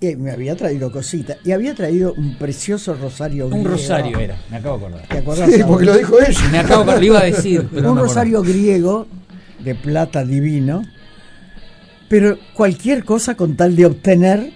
y 0.00 0.16
me 0.16 0.30
había 0.30 0.56
traído 0.56 0.90
cositas. 0.90 1.36
Y 1.44 1.52
había 1.52 1.74
traído 1.74 2.14
un 2.14 2.36
precioso 2.36 2.94
rosario 2.94 3.46
Un 3.46 3.50
griego. 3.52 3.68
rosario 3.68 4.18
era, 4.18 4.36
me 4.50 4.56
acabo 4.56 4.78
de 4.78 4.86
acordar. 4.86 5.08
¿Te 5.08 5.18
acordás? 5.18 5.50
Sí, 5.52 5.62
porque 5.66 5.84
lo 5.84 5.96
dijo 5.96 6.20
ella. 6.20 6.48
Me 6.50 6.58
acabo 6.58 6.76
de 6.76 6.82
acordar, 6.82 7.00
le 7.00 7.06
iba 7.06 7.20
a 7.20 7.24
decir. 7.24 7.68
Pero 7.72 7.92
un 7.92 7.98
rosario 7.98 8.42
griego 8.42 9.06
de 9.62 9.74
plata 9.74 10.24
divino, 10.24 10.82
pero 12.08 12.38
cualquier 12.54 13.04
cosa 13.04 13.36
con 13.36 13.56
tal 13.56 13.76
de 13.76 13.84
obtener 13.86 14.52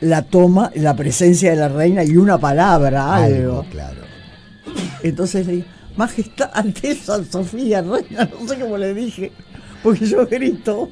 la 0.00 0.22
toma, 0.22 0.72
la 0.74 0.94
presencia 0.96 1.50
de 1.50 1.56
la 1.56 1.68
reina 1.68 2.02
y 2.02 2.16
una 2.16 2.38
palabra, 2.38 3.14
algo. 3.14 3.60
Algo, 3.60 3.66
claro. 3.70 4.02
Entonces 5.02 5.46
le 5.46 5.52
dije, 5.52 5.68
Majestad, 5.96 6.50
Alteza, 6.52 7.24
Sofía, 7.24 7.82
Reina, 7.82 8.28
no 8.40 8.48
sé 8.48 8.58
cómo 8.58 8.76
le 8.76 8.94
dije, 8.94 9.32
porque 9.82 10.06
yo 10.06 10.26
grito. 10.26 10.90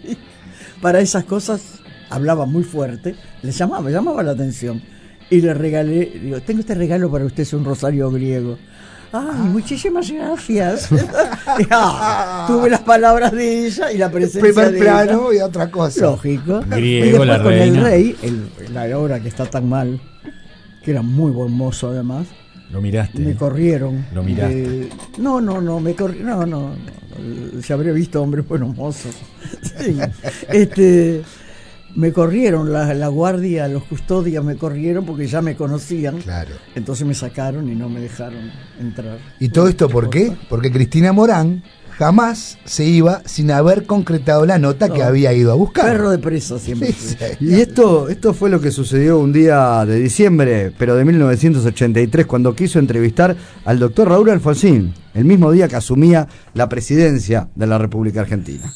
Para 0.81 1.01
esas 1.01 1.25
cosas 1.25 1.81
hablaba 2.11 2.47
muy 2.47 2.63
fuerte, 2.65 3.15
le 3.43 3.53
llamaba, 3.53 3.91
llamaba 3.91 4.23
la 4.23 4.33
atención. 4.33 4.83
Y 5.29 5.41
le 5.41 5.55
regalé, 5.55 6.13
digo, 6.23 6.41
tengo 6.41 6.61
este 6.61 6.75
regalo 6.75 7.11
para 7.11 7.25
usted, 7.25 7.43
es 7.43 7.53
un 7.53 7.65
rosario 7.65 8.11
griego. 8.11 8.59
Ay, 9.13 9.41
muchísimas 9.49 10.11
gracias. 10.11 10.89
Ah, 11.71 12.45
tuve 12.49 12.69
las 12.71 12.81
palabras 12.81 13.33
de 13.33 13.67
ella 13.67 13.91
y 13.93 13.99
la 13.99 14.11
presencia 14.11 14.41
Primer 14.43 14.73
de 14.73 14.79
plano 14.81 15.31
ella. 15.33 15.41
y 15.41 15.43
otra 15.43 15.71
cosa. 15.71 16.03
Lógico. 16.03 16.61
Griego, 16.69 17.07
y 17.07 17.09
después 17.11 17.29
la 17.29 17.43
con 17.43 17.53
el 17.53 17.77
rey, 17.83 18.17
el, 18.23 18.49
la 18.75 18.99
hora 18.99 19.21
que 19.21 19.29
está 19.29 19.47
tan 19.47 19.69
mal, 19.69 20.01
que 20.85 20.91
era 20.91 21.03
muy 21.03 21.31
buen 21.33 21.53
mozo 21.53 21.89
además, 21.89 22.27
Lo 22.71 22.81
miraste. 22.81 23.19
me 23.21 23.31
¿eh? 23.31 23.37
corrieron. 23.37 24.05
Lo 24.15 24.23
miraste. 24.23 24.55
de- 24.55 24.89
no, 25.19 25.41
no, 25.41 25.61
no, 25.61 25.81
me 25.81 25.95
corrieron. 25.95 26.27
No, 26.29 26.47
no, 26.47 26.71
no, 26.71 27.63
Se 27.63 27.73
habría 27.73 27.93
visto 27.93 28.21
hombres 28.23 28.47
buenos 28.47 28.77
mozos. 28.77 29.15
Sí. 29.81 29.97
Este, 30.51 31.23
me 31.97 32.13
corrieron, 32.13 32.73
la, 32.73 32.93
la 32.95 33.09
guardia, 33.09 33.67
los 33.69 33.85
custodias 33.85 34.45
me 34.45 34.57
corrieron 34.57 35.05
porque 35.05 35.27
ya 35.27 35.43
me 35.43 35.57
conocían. 35.57 36.19
Claro. 36.19 36.55
Entonces 36.75 37.07
me 37.07 37.15
sacaron 37.15 37.69
y 37.71 37.75
no 37.75 37.89
me 37.89 38.01
dejaron 38.01 38.51
entrar. 38.79 39.19
¿Y 39.41 39.49
todo 39.49 39.69
esto 39.69 39.89
por 39.89 40.11
qué? 40.11 40.37
Porque 40.49 40.71
Cristina 40.71 41.13
Morán 41.13 41.63
jamás 41.99 42.59
se 42.67 42.85
iba 42.85 43.23
sin 43.25 43.51
haber 43.51 43.87
concretado 43.87 44.45
la 44.45 44.59
nota 44.59 44.91
que 44.91 45.03
había 45.03 45.33
ido 45.33 45.51
a 45.51 45.55
buscar. 45.55 45.87
Perro 45.87 46.11
de 46.11 46.19
presa 46.19 46.59
siempre. 46.59 46.93
Sí. 46.93 47.17
Y 47.41 47.55
esto, 47.55 48.09
esto 48.09 48.35
fue 48.35 48.51
lo 48.51 48.61
que 48.61 48.71
sucedió 48.71 49.19
un 49.19 49.33
día 49.33 49.85
de 49.87 49.99
diciembre, 49.99 50.73
pero 50.79 50.95
de 50.95 51.05
1983, 51.05 52.27
cuando 52.27 52.55
quiso 52.55 52.79
entrevistar 52.79 53.35
al 53.65 53.79
doctor 53.79 54.11
Raúl 54.11 54.29
Alfonsín, 54.29 54.93
el 55.15 55.25
mismo 55.25 55.51
día 55.51 55.69
que 55.69 55.77
asumía 55.77 56.29
la 56.53 56.69
presidencia 56.69 57.49
de 57.55 57.67
la 57.67 57.79
República 57.79 58.21
Argentina. 58.21 58.71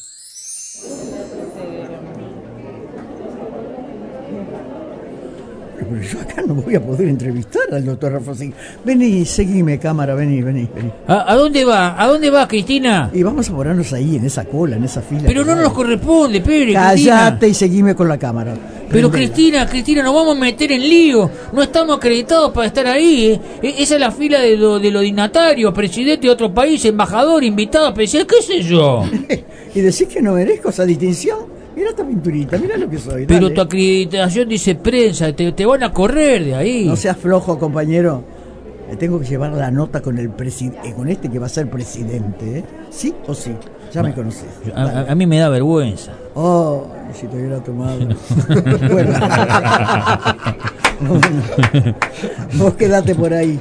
Pero 5.91 6.03
yo 6.03 6.19
acá 6.21 6.41
no 6.47 6.53
voy 6.55 6.75
a 6.75 6.81
poder 6.81 7.07
entrevistar 7.09 7.61
al 7.71 7.85
doctor 7.85 8.13
Alfonsín. 8.15 8.53
Vení, 8.85 9.25
seguime, 9.25 9.77
cámara, 9.79 10.15
vení, 10.15 10.41
vení, 10.41 10.67
vení. 10.73 10.91
¿A, 11.07 11.31
a 11.31 11.35
dónde 11.35 11.65
va? 11.65 12.01
¿A 12.01 12.07
dónde 12.07 12.29
va, 12.29 12.47
Cristina? 12.47 13.09
Y 13.13 13.23
vamos 13.23 13.49
a 13.49 13.53
ponernos 13.55 13.91
ahí, 13.93 14.15
en 14.15 14.25
esa 14.25 14.45
cola, 14.45 14.75
en 14.77 14.83
esa 14.85 15.01
fila. 15.01 15.23
Pero 15.25 15.43
no 15.43 15.55
nos 15.55 15.73
corresponde, 15.73 16.41
Cristina. 16.41 16.81
Cállate 16.89 17.49
y 17.49 17.53
seguime 17.53 17.95
con 17.95 18.07
la 18.07 18.17
cámara. 18.17 18.53
Pero. 18.89 19.09
Cristina, 19.11 19.67
Cristina, 19.67 20.03
nos 20.03 20.13
vamos 20.13 20.35
a 20.35 20.39
meter 20.39 20.71
en 20.71 20.81
lío. 20.81 21.29
No 21.53 21.61
estamos 21.63 21.97
acreditados 21.97 22.51
para 22.51 22.67
estar 22.67 22.87
ahí. 22.87 23.25
¿eh? 23.31 23.41
E- 23.61 23.75
Esa 23.83 23.95
es 23.95 24.01
la 24.01 24.11
fila 24.11 24.39
de, 24.41 24.57
lo, 24.57 24.79
de 24.79 24.91
los 24.91 25.01
dignatarios, 25.01 25.73
presidente 25.73 26.27
de 26.27 26.31
otro 26.33 26.53
país, 26.53 26.83
embajador, 26.85 27.43
invitado 27.43 27.87
especial, 27.87 28.25
qué 28.27 28.41
sé 28.41 28.61
yo. 28.61 29.03
y 29.75 29.79
decís 29.79 30.07
que 30.07 30.21
no 30.21 30.33
merezco 30.33 30.69
esa 30.69 30.85
distinción. 30.85 31.60
Mira 31.81 31.89
esta 31.89 32.05
pinturita, 32.05 32.57
mira 32.59 32.77
lo 32.77 32.87
que 32.87 32.99
soy. 32.99 33.25
Pero 33.25 33.41
dale. 33.45 33.55
tu 33.55 33.61
acreditación 33.61 34.47
dice 34.47 34.75
prensa, 34.75 35.33
te, 35.35 35.51
te 35.51 35.65
van 35.65 35.81
a 35.81 35.91
correr 35.91 36.45
de 36.45 36.53
ahí. 36.53 36.85
No 36.85 36.95
seas 36.95 37.17
flojo, 37.17 37.57
compañero. 37.57 38.23
Tengo 38.99 39.19
que 39.19 39.25
llevar 39.25 39.51
la 39.53 39.71
nota 39.71 39.99
con 39.99 40.19
el 40.19 40.27
eh, 40.27 40.93
con 40.95 41.07
este 41.09 41.27
que 41.31 41.39
va 41.39 41.47
a 41.47 41.49
ser 41.49 41.71
presidente, 41.71 42.59
¿eh? 42.59 42.63
¿Sí 42.91 43.15
o 43.25 43.33
sí? 43.33 43.53
Ya 43.91 44.03
me 44.03 44.13
conoces. 44.13 44.45
A, 44.75 44.83
a- 44.83 45.11
a 45.11 45.15
mí 45.15 45.25
me 45.25 45.39
da 45.39 45.49
vergüenza. 45.49 46.11
Oh, 46.35 46.85
si 47.19 47.25
te 47.25 47.35
hubiera 47.37 47.63
tomado. 47.63 47.97
bueno. 48.91 49.19
Vos 52.59 52.75
quedate 52.75 53.15
por 53.15 53.33
ahí. 53.33 53.59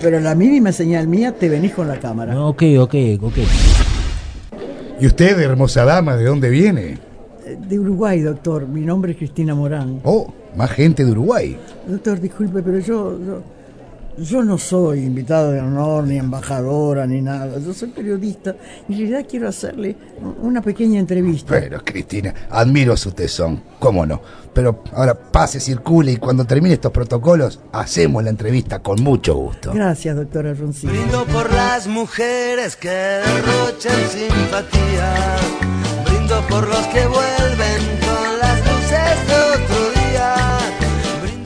Pero 0.00 0.20
la 0.20 0.34
mínima 0.34 0.72
señal 0.72 1.06
mía, 1.06 1.32
te 1.32 1.50
venís 1.50 1.72
con 1.74 1.86
la 1.86 2.00
cámara. 2.00 2.40
Ok, 2.40 2.62
ok, 2.78 2.94
ok. 3.20 3.36
¿Y 5.02 5.06
usted, 5.06 5.38
hermosa 5.38 5.84
dama, 5.84 6.16
de 6.16 6.24
dónde 6.24 6.48
viene? 6.48 6.98
De 7.46 7.78
Uruguay, 7.78 8.20
doctor. 8.20 8.66
Mi 8.66 8.80
nombre 8.80 9.12
es 9.12 9.18
Cristina 9.18 9.54
Morán. 9.54 10.00
Oh, 10.02 10.32
más 10.56 10.70
gente 10.72 11.04
de 11.04 11.12
Uruguay. 11.12 11.56
Doctor, 11.86 12.20
disculpe, 12.20 12.60
pero 12.60 12.80
yo, 12.80 13.18
yo, 13.24 13.42
yo 14.18 14.42
no 14.42 14.58
soy 14.58 15.00
invitado 15.00 15.52
de 15.52 15.60
honor, 15.60 16.04
ni 16.04 16.16
embajadora, 16.18 17.06
ni 17.06 17.20
nada. 17.20 17.58
Yo 17.60 17.72
soy 17.72 17.90
periodista 17.90 18.56
y 18.88 18.94
en 18.94 18.98
realidad 18.98 19.26
quiero 19.30 19.48
hacerle 19.48 19.96
una 20.42 20.60
pequeña 20.60 20.98
entrevista. 20.98 21.54
Pero, 21.60 21.80
Cristina, 21.84 22.34
admiro 22.50 22.96
su 22.96 23.12
tesón, 23.12 23.62
cómo 23.78 24.04
no. 24.04 24.20
Pero 24.52 24.82
ahora 24.94 25.14
pase, 25.14 25.60
circule 25.60 26.12
y 26.12 26.16
cuando 26.16 26.44
termine 26.46 26.74
estos 26.74 26.90
protocolos, 26.90 27.60
hacemos 27.70 28.24
la 28.24 28.30
entrevista 28.30 28.80
con 28.80 29.00
mucho 29.04 29.36
gusto. 29.36 29.72
Gracias, 29.72 30.16
doctor 30.16 30.46
Alfonsín. 30.46 30.90
Brindo 30.90 31.24
por 31.26 31.52
las 31.52 31.86
mujeres 31.86 32.74
que 32.74 32.88
derrochan 32.88 34.00
simpatía. 34.08 35.36
Por 36.48 36.68
los 36.68 36.86
que 36.88 37.06
vuelven 37.06 37.82
con 38.00 38.38
las 38.38 38.58
luces 38.60 39.26
de 39.26 39.34
otro 39.62 39.90
día. 39.94 40.58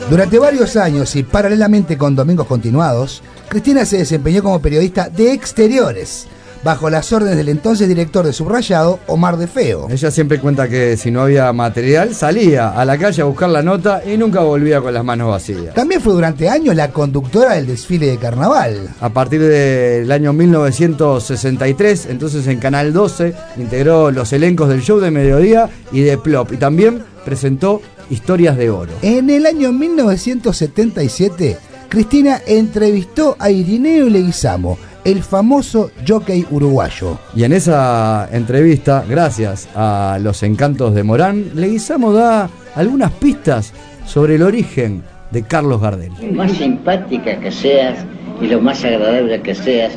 Durante 0.08 0.38
varios 0.38 0.76
años 0.76 1.16
y 1.16 1.22
paralelamente 1.22 1.96
con 1.96 2.14
Domingos 2.14 2.46
Continuados, 2.46 3.22
Cristina 3.48 3.84
se 3.84 3.98
desempeñó 3.98 4.42
como 4.42 4.60
periodista 4.60 5.08
de 5.08 5.32
exteriores, 5.32 6.26
bajo 6.62 6.90
las 6.90 7.12
órdenes 7.12 7.36
del 7.36 7.48
entonces 7.48 7.88
director 7.88 8.24
de 8.24 8.32
Subrayado, 8.32 9.00
Omar 9.06 9.36
de 9.36 9.46
Feo. 9.46 9.88
Ella 9.90 10.10
siempre 10.10 10.38
cuenta 10.38 10.68
que 10.68 10.96
si 10.96 11.10
no 11.10 11.22
había 11.22 11.52
material, 11.52 12.14
salía 12.14 12.70
a 12.70 12.84
la 12.84 12.98
calle 12.98 13.22
a 13.22 13.24
buscar 13.24 13.50
la 13.50 13.62
nota 13.62 14.02
y 14.04 14.16
nunca 14.16 14.40
volvía 14.40 14.80
con 14.80 14.92
las 14.94 15.04
manos 15.04 15.28
vacías. 15.28 15.74
También 15.74 16.00
fue 16.00 16.12
durante 16.12 16.48
años 16.48 16.74
la 16.74 16.90
conductora 16.90 17.54
del 17.54 17.66
desfile 17.66 18.06
de 18.06 18.18
carnaval. 18.18 18.90
A 19.00 19.10
partir 19.10 19.40
del 19.40 20.10
año 20.12 20.32
1963, 20.32 22.06
entonces 22.06 22.46
en 22.46 22.58
Canal 22.58 22.92
12, 22.92 23.34
integró 23.56 24.10
los 24.10 24.32
elencos 24.32 24.68
del 24.68 24.82
show 24.82 25.00
de 25.00 25.10
mediodía 25.10 25.68
y 25.92 26.00
de 26.00 26.18
Plop. 26.18 26.52
Y 26.52 26.56
también 26.56 27.02
presentó 27.24 27.80
Historias 28.10 28.56
de 28.56 28.70
Oro. 28.70 28.92
En 29.02 29.30
el 29.30 29.46
año 29.46 29.72
1977, 29.72 31.58
Cristina 31.88 32.40
entrevistó 32.46 33.36
a 33.38 33.50
Irineo 33.50 34.08
Leguizamo 34.08 34.78
el 35.04 35.22
famoso 35.22 35.90
jockey 36.06 36.46
uruguayo. 36.50 37.18
Y 37.34 37.44
en 37.44 37.52
esa 37.52 38.28
entrevista, 38.32 39.04
gracias 39.08 39.68
a 39.74 40.18
los 40.20 40.42
encantos 40.42 40.94
de 40.94 41.02
Morán, 41.02 41.46
Leguizamo 41.54 42.12
da 42.12 42.48
algunas 42.74 43.10
pistas 43.12 43.72
sobre 44.06 44.36
el 44.36 44.42
origen 44.42 45.02
de 45.30 45.42
Carlos 45.42 45.80
Gardel. 45.80 46.10
más 46.34 46.52
simpática 46.52 47.38
que 47.38 47.50
seas 47.50 47.98
y 48.40 48.46
lo 48.46 48.60
más 48.60 48.84
agradable 48.84 49.40
que 49.42 49.54
seas, 49.54 49.92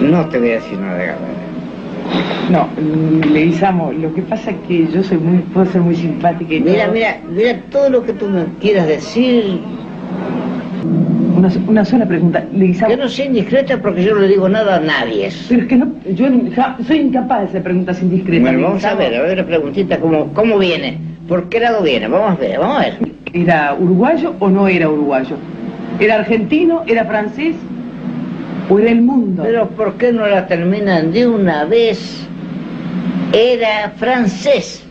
no 0.00 0.28
te 0.28 0.38
voy 0.38 0.50
a 0.50 0.54
decir 0.54 0.78
nada 0.78 0.94
de 0.96 1.02
agradable. 1.04 1.32
No, 2.50 2.66
mm, 2.76 3.32
Leguizamo, 3.32 3.92
lo 3.92 4.12
que 4.14 4.22
pasa 4.22 4.50
es 4.50 4.56
que 4.66 4.88
yo 4.92 5.02
soy 5.04 5.18
muy, 5.18 5.38
puedo 5.38 5.70
ser 5.70 5.80
muy 5.82 5.94
simpática 5.94 6.54
y 6.54 6.60
Mira, 6.60 6.84
todo. 6.86 6.94
mira, 6.94 7.20
mira 7.30 7.60
todo 7.70 7.88
lo 7.90 8.04
que 8.04 8.12
tú 8.12 8.26
me 8.28 8.44
quieras 8.60 8.86
decir. 8.88 9.60
Una, 11.42 11.52
una 11.66 11.84
sola 11.84 12.06
pregunta, 12.06 12.44
Leguizamo. 12.54 12.90
Que 12.90 12.96
no 12.96 13.08
sea 13.08 13.24
indiscreta 13.26 13.76
porque 13.82 14.04
yo 14.04 14.14
no 14.14 14.20
le 14.20 14.28
digo 14.28 14.48
nada 14.48 14.76
a 14.76 14.80
nadie. 14.80 15.28
Pero 15.48 15.62
es 15.62 15.66
que 15.68 15.76
no, 15.76 15.92
yo 16.14 16.26
ja- 16.54 16.76
soy 16.86 16.98
incapaz 16.98 17.40
de 17.40 17.46
hacer 17.48 17.62
preguntas 17.64 18.00
indiscretas. 18.00 18.42
Bueno, 18.42 18.62
vamos 18.68 18.84
a 18.84 18.94
ver, 18.94 19.12
a 19.16 19.22
ver 19.22 19.38
la 19.38 19.44
preguntita, 19.46 19.98
¿cómo, 19.98 20.32
cómo 20.34 20.56
viene? 20.58 20.98
¿Por 21.26 21.48
qué 21.48 21.58
lado 21.58 21.82
viene? 21.82 22.06
Vamos 22.06 22.30
a 22.30 22.34
ver, 22.36 22.60
vamos 22.60 22.76
a 22.76 22.80
ver. 22.82 22.98
¿Era 23.32 23.74
uruguayo 23.74 24.34
o 24.38 24.48
no 24.50 24.68
era 24.68 24.88
uruguayo? 24.88 25.34
¿Era 25.98 26.14
argentino? 26.20 26.84
¿Era 26.86 27.04
francés? 27.06 27.56
¿O 28.70 28.78
era 28.78 28.92
el 28.92 29.02
mundo? 29.02 29.42
Pero 29.42 29.68
¿por 29.70 29.94
qué 29.94 30.12
no 30.12 30.24
la 30.28 30.46
terminan 30.46 31.10
de 31.10 31.26
una 31.26 31.64
vez? 31.64 32.24
Era 33.32 33.90
francés. 33.96 34.84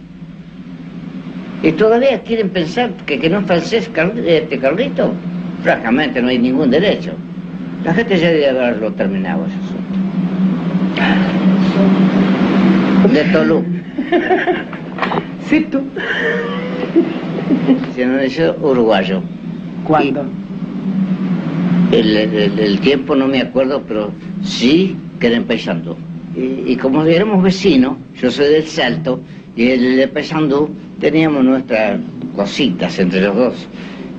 ¿Y 1.64 1.72
todavía 1.72 2.20
quieren 2.24 2.50
pensar 2.50 2.90
que, 3.06 3.20
que 3.20 3.30
no 3.30 3.40
es 3.40 3.46
francés 3.46 3.90
este 4.26 4.60
Carlito? 4.60 5.14
Francamente 5.64 6.22
no 6.22 6.28
hay 6.30 6.40
ningún 6.40 6.70
derecho. 6.72 7.12
La 7.84 7.94
gente 7.94 8.18
ya 8.20 8.30
debe 8.30 8.50
haberlo 8.50 8.92
terminado 8.94 9.46
ese 9.46 9.56
asunto. 9.56 9.82
De 13.14 13.24
Tolú. 13.32 13.64
Sí, 15.50 15.68
tú. 15.72 15.82
Se 17.96 18.08
dice 18.24 18.52
uruguayo. 18.62 19.22
¿Cuándo? 19.86 20.26
El, 21.92 22.16
el- 22.18 22.60
el 22.60 22.80
tiempo 22.80 23.16
no 23.16 23.28
me 23.28 23.42
acuerdo, 23.42 23.82
pero 23.88 24.12
sí 24.44 24.96
que 25.20 25.28
era 25.28 25.36
en 25.38 25.44
Paysandú. 25.46 25.96
Y, 26.36 26.72
y 26.72 26.76
como 26.78 27.04
éramos 27.04 27.44
vecinos, 27.44 27.98
yo 28.16 28.32
soy 28.32 28.48
del 28.54 28.64
Salto, 28.66 29.20
y 29.56 29.68
el 29.72 29.98
de 29.98 30.08
Paysandú 30.08 30.70
teníamos 31.00 31.44
nuestras 31.44 32.00
cositas 32.36 32.98
entre 33.00 33.22
los 33.22 33.36
dos. 33.36 33.68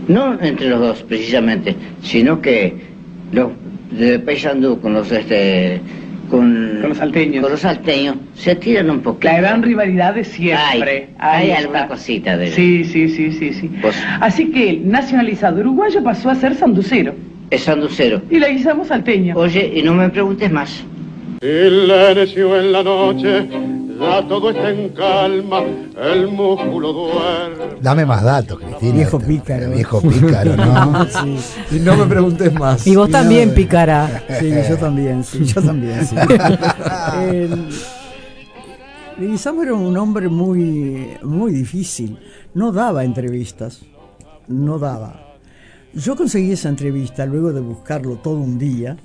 No 0.08 0.38
entre 0.40 0.68
los 0.68 0.80
dos 0.80 1.02
precisamente, 1.02 1.74
sino 2.02 2.40
que 2.40 2.74
los 3.32 3.50
de 3.90 4.18
Paysandú 4.18 4.80
con 4.80 4.92
los 4.94 5.10
este 5.12 5.80
con, 6.30 6.78
Con 6.80 6.88
los 6.88 6.98
salteños. 6.98 7.42
con 7.42 7.52
los 7.52 7.60
salteños 7.60 8.16
se 8.34 8.54
tiran 8.56 8.88
un 8.90 9.00
poquito. 9.00 9.28
La 9.32 9.38
gran 9.40 9.62
rivalidad 9.62 10.14
de 10.14 10.24
siempre. 10.24 11.08
Hay, 11.18 11.50
hay 11.50 11.50
alguna 11.52 11.86
cosita 11.86 12.36
de 12.38 12.50
Sí, 12.50 12.84
sí, 12.84 13.08
sí, 13.10 13.32
sí, 13.32 13.52
sí. 13.52 13.70
Pues- 13.82 14.02
Así 14.20 14.50
que 14.50 14.70
el 14.70 14.90
nacionalizado 14.90 15.60
uruguayo 15.60 16.02
pasó 16.02 16.30
a 16.30 16.34
ser 16.34 16.54
sanducero. 16.54 17.14
es 17.50 17.62
sanducero. 17.64 18.22
Y 18.30 18.38
Leguizamo 18.38 18.84
salteño. 18.84 19.36
Oye, 19.36 19.72
y 19.76 19.82
no 19.82 19.92
me 19.94 20.08
preguntes 20.08 20.50
más. 20.50 20.82
Silencio 21.42 22.58
en 22.60 22.72
la 22.72 22.82
noche, 22.82 23.46
ya 24.02 24.26
todo 24.28 24.50
está 24.50 24.70
en 24.70 24.88
calma, 24.90 25.60
el 25.62 26.28
músculo 26.28 26.92
duerme. 26.92 27.76
Dame 27.80 28.04
más 28.06 28.22
datos, 28.22 28.58
Cristina. 28.58 28.92
Viejo 28.94 29.18
pícaro. 29.18 29.70
Viejo 29.70 30.00
pícaro, 30.02 30.56
¿no? 30.56 31.06
Sí. 31.08 31.36
Y 31.76 31.80
no 31.80 31.96
me 31.96 32.04
preguntes 32.06 32.52
más. 32.54 32.86
Y 32.86 32.96
vos 32.96 33.08
Y 33.08 33.12
también, 33.12 33.48
no, 33.50 33.54
Picara. 33.54 34.22
Sí, 34.40 34.50
yo 34.68 34.76
también, 34.80 35.24
sí, 35.24 35.44
yo 35.44 35.62
también, 35.62 36.06
sí. 36.06 36.16
El- 37.30 37.68
Leguizamo 39.18 39.62
era 39.62 39.74
un 39.74 39.96
hombre 39.98 40.28
muy, 40.28 41.16
muy 41.22 41.52
difícil. 41.52 42.18
No 42.54 42.72
daba 42.72 43.04
entrevistas. 43.04 43.82
No 44.48 44.78
daba. 44.78 45.36
Yo 45.94 46.16
conseguí 46.16 46.52
esa 46.52 46.68
entrevista 46.70 47.26
luego 47.26 47.52
de 47.52 47.60
buscarlo 47.60 48.16
todo 48.16 48.36
un 48.36 48.58
día, 48.58 48.96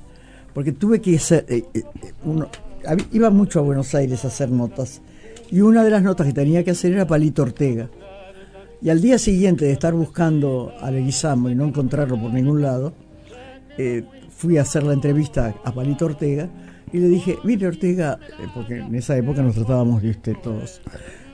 porque 0.53 0.71
tuve 0.71 1.01
que 1.01 1.17
hacer. 1.17 1.45
eh, 1.49 1.65
eh, 1.73 1.83
uno- 2.23 2.45
hab- 2.45 2.66
iba 3.12 3.30
mucho 3.30 3.60
a 3.60 3.63
Buenos 3.63 3.93
Aires 3.95 4.23
a 4.26 4.28
hacer 4.28 4.50
notas, 4.52 5.02
y 5.50 5.62
una 5.62 5.84
de 5.84 5.89
las 5.89 6.04
notas 6.04 6.28
que 6.28 6.34
tenía 6.34 6.63
que 6.63 6.71
hacer 6.71 6.93
era 6.93 7.08
Palito 7.08 7.41
Ortega. 7.41 7.89
Y 8.82 8.89
al 8.89 9.02
día 9.02 9.17
siguiente 9.17 9.65
de 9.65 9.71
estar 9.71 9.93
buscando 9.93 10.71
a 10.80 10.91
Leguizamo 10.91 11.50
y 11.50 11.56
no 11.56 11.65
encontrarlo 11.65 12.19
por 12.21 12.32
ningún 12.32 12.62
lado, 12.62 12.93
eh, 13.78 14.04
fui 14.30 14.58
a 14.58 14.62
hacer 14.62 14.84
la 14.84 14.93
entrevista 14.93 15.56
a 15.63 15.73
Palito 15.73 16.06
Ortega 16.06 16.47
y 16.93 17.00
le 17.00 17.08
dije, 17.08 17.38
mire 17.43 17.67
Ortega, 17.67 18.19
eh, 18.39 18.47
porque 18.54 18.78
en 18.78 18.93
esa 18.95 19.17
época 19.17 19.41
nos 19.41 19.56
tratábamos 19.56 20.02
de 20.02 20.12
usted 20.12 20.36
todos, 20.43 20.82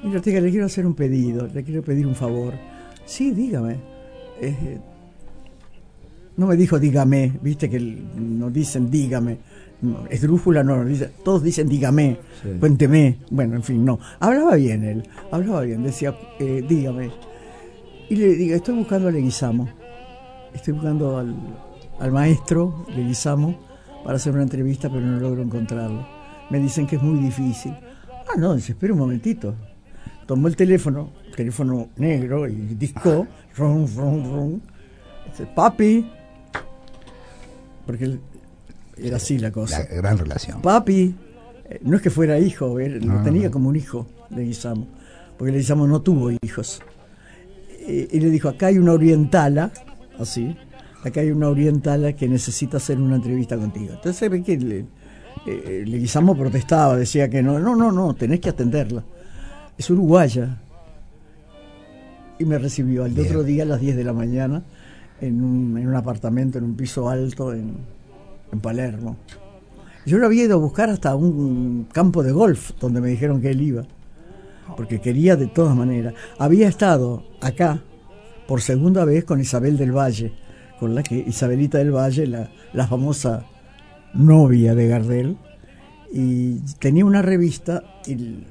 mire 0.03 0.17
Ortega, 0.17 0.39
le 0.39 0.51
quiero 0.51 0.65
hacer 0.65 0.85
un 0.85 0.93
pedido, 0.93 1.47
le 1.47 1.63
quiero 1.63 1.83
pedir 1.83 2.07
un 2.07 2.15
favor. 2.15 2.53
Sí, 3.05 3.31
dígame. 3.31 3.77
Eh, 4.41 4.79
no 6.37 6.47
me 6.47 6.55
dijo 6.55 6.79
dígame, 6.79 7.33
viste 7.41 7.69
que 7.69 7.79
nos 7.79 8.51
dicen 8.53 8.89
dígame. 8.89 9.37
Esdrújula 10.09 10.63
no, 10.63 10.83
dice, 10.85 11.11
todos 11.23 11.43
dicen 11.43 11.67
dígame, 11.67 12.17
Sí. 12.41 12.49
cuénteme. 12.59 13.17
Bueno, 13.29 13.55
en 13.55 13.63
fin, 13.63 13.83
no. 13.83 13.99
Hablaba 14.19 14.55
bien 14.55 14.83
él, 14.83 15.03
hablaba 15.31 15.61
bien, 15.61 15.83
decía 15.83 16.15
eh, 16.39 16.63
dígame. 16.67 17.11
Y 18.09 18.15
le 18.15 18.27
digo, 18.35 18.55
estoy 18.55 18.75
buscando 18.75 19.07
a 19.07 19.11
Leguizamo. 19.11 19.67
Estoy 20.53 20.73
buscando 20.73 21.17
al, 21.17 21.35
al 21.99 22.11
maestro 22.11 22.85
Leguizamo 22.95 23.59
para 24.03 24.17
hacer 24.17 24.33
una 24.33 24.43
entrevista, 24.43 24.89
pero 24.89 25.05
no 25.05 25.19
logro 25.19 25.41
encontrarlo. 25.41 26.05
Me 26.49 26.59
dicen 26.59 26.85
que 26.85 26.97
es 26.97 27.01
muy 27.01 27.19
difícil. 27.19 27.73
Ah, 28.09 28.37
no, 28.37 28.53
dice, 28.55 28.73
espera 28.73 28.93
un 28.93 28.99
momentito. 28.99 29.55
Tomó 30.25 30.47
el 30.47 30.55
teléfono, 30.55 31.09
teléfono 31.35 31.89
negro 31.97 32.47
y 32.47 32.53
disco, 32.77 33.27
rum, 33.57 33.87
rum, 33.95 34.23
rum. 34.33 34.59
Dice, 35.29 35.45
papi. 35.55 36.05
Porque 37.85 38.05
él- 38.05 38.19
era 38.97 39.17
así 39.17 39.37
la 39.39 39.51
cosa. 39.51 39.79
La 39.89 39.95
gran 39.95 40.17
relación. 40.17 40.61
Papi, 40.61 41.15
eh, 41.65 41.79
no 41.83 41.95
es 41.95 42.01
que 42.01 42.09
fuera 42.09 42.39
hijo, 42.39 42.79
él 42.79 43.05
No, 43.05 43.15
lo 43.15 43.21
tenía 43.23 43.45
no. 43.45 43.51
como 43.51 43.69
un 43.69 43.75
hijo, 43.75 44.07
Leguizamo, 44.29 44.87
porque 45.37 45.51
Leguizamo 45.51 45.87
no 45.87 46.01
tuvo 46.01 46.31
hijos. 46.41 46.81
Eh, 47.85 48.07
y 48.11 48.19
le 48.19 48.29
dijo, 48.29 48.49
acá 48.49 48.67
hay 48.67 48.77
una 48.77 48.93
orientala, 48.93 49.71
así, 50.19 50.55
acá 51.03 51.21
hay 51.21 51.31
una 51.31 51.49
orientala 51.49 52.13
que 52.13 52.27
necesita 52.27 52.77
hacer 52.77 52.99
una 52.99 53.15
entrevista 53.15 53.57
contigo. 53.57 53.89
Entonces 53.93 54.15
se 54.15 54.29
ve 54.29 54.41
que 54.43 54.57
le, 54.57 54.85
eh, 55.45 55.83
Leguizamo 55.85 56.35
protestaba, 56.35 56.95
decía 56.95 57.29
que 57.29 57.43
no, 57.43 57.59
no, 57.59 57.75
no, 57.75 57.91
no, 57.91 58.13
tenés 58.13 58.39
que 58.39 58.49
atenderla. 58.49 59.03
Es 59.77 59.89
uruguaya. 59.89 60.59
Y 62.39 62.45
me 62.45 62.57
recibió 62.57 63.03
al 63.03 63.11
Bien. 63.11 63.27
otro 63.27 63.43
día 63.43 63.63
a 63.63 63.65
las 63.65 63.79
10 63.79 63.95
de 63.95 64.03
la 64.03 64.13
mañana 64.13 64.63
en 65.21 65.43
un, 65.43 65.77
en 65.77 65.87
un 65.87 65.95
apartamento, 65.95 66.57
en 66.57 66.63
un 66.63 66.75
piso 66.75 67.09
alto 67.09 67.53
en, 67.53 67.75
en 68.53 68.61
Palermo. 68.61 69.17
Yo 70.05 70.17
lo 70.17 70.27
había 70.27 70.45
ido 70.45 70.55
a 70.55 70.59
buscar 70.59 70.89
hasta 70.89 71.15
un 71.15 71.87
campo 71.91 72.23
de 72.23 72.31
golf 72.31 72.71
donde 72.79 73.01
me 73.01 73.09
dijeron 73.09 73.41
que 73.41 73.51
él 73.51 73.61
iba, 73.61 73.83
porque 74.77 75.01
quería 75.01 75.35
de 75.35 75.47
todas 75.47 75.75
maneras. 75.75 76.13
Había 76.37 76.67
estado 76.67 77.25
acá 77.41 77.81
por 78.47 78.61
segunda 78.61 79.05
vez 79.05 79.25
con 79.25 79.39
Isabel 79.39 79.77
del 79.77 79.95
Valle, 79.95 80.33
con 80.79 80.95
la 80.95 81.03
que 81.03 81.15
Isabelita 81.15 81.77
del 81.77 81.95
Valle, 81.95 82.27
la, 82.27 82.49
la 82.73 82.87
famosa 82.87 83.45
novia 84.13 84.75
de 84.75 84.87
Gardel, 84.87 85.37
y 86.11 86.59
tenía 86.79 87.05
una 87.05 87.21
revista 87.21 87.83
y 88.05 88.43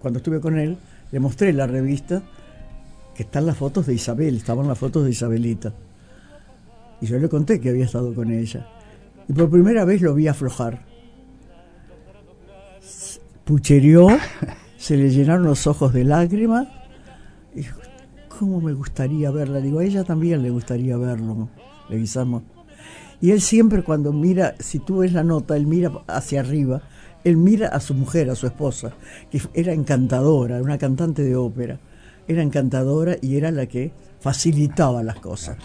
cuando 0.00 0.18
estuve 0.18 0.40
con 0.40 0.58
él 0.58 0.78
le 1.10 1.20
mostré 1.20 1.52
la 1.52 1.66
revista 1.66 2.22
que 3.14 3.24
están 3.24 3.46
las 3.46 3.56
fotos 3.56 3.86
de 3.86 3.94
Isabel, 3.94 4.36
estaban 4.36 4.68
las 4.68 4.78
fotos 4.78 5.04
de 5.04 5.10
Isabelita. 5.10 5.72
Y 7.00 7.06
yo 7.06 7.18
le 7.18 7.28
conté 7.28 7.60
que 7.60 7.70
había 7.70 7.86
estado 7.86 8.14
con 8.14 8.30
ella. 8.30 8.66
Y 9.30 9.32
por 9.32 9.48
primera 9.48 9.84
vez 9.84 10.02
lo 10.02 10.12
vi 10.12 10.26
aflojar. 10.26 10.84
Puchereó, 13.44 14.08
se 14.76 14.96
le 14.96 15.08
llenaron 15.08 15.44
los 15.44 15.68
ojos 15.68 15.92
de 15.92 16.02
lágrimas. 16.02 16.66
Y 17.54 17.58
dijo, 17.58 17.80
¿cómo 18.28 18.60
me 18.60 18.72
gustaría 18.72 19.30
verla? 19.30 19.60
Digo, 19.60 19.78
a 19.78 19.84
ella 19.84 20.02
también 20.02 20.42
le 20.42 20.50
gustaría 20.50 20.96
verlo, 20.96 21.48
Leguizamo. 21.88 22.42
Y 23.20 23.30
él 23.30 23.40
siempre 23.40 23.84
cuando 23.84 24.12
mira, 24.12 24.56
si 24.58 24.80
tú 24.80 24.98
ves 24.98 25.12
la 25.12 25.22
nota, 25.22 25.56
él 25.56 25.68
mira 25.68 25.92
hacia 26.08 26.40
arriba, 26.40 26.82
él 27.22 27.36
mira 27.36 27.68
a 27.68 27.78
su 27.78 27.94
mujer, 27.94 28.30
a 28.30 28.34
su 28.34 28.48
esposa, 28.48 28.94
que 29.30 29.40
era 29.54 29.72
encantadora, 29.72 30.60
una 30.60 30.76
cantante 30.76 31.22
de 31.22 31.36
ópera. 31.36 31.78
Era 32.26 32.42
encantadora 32.42 33.14
y 33.22 33.36
era 33.36 33.52
la 33.52 33.66
que 33.66 33.92
facilitaba 34.18 35.04
las 35.04 35.20
cosas. 35.20 35.56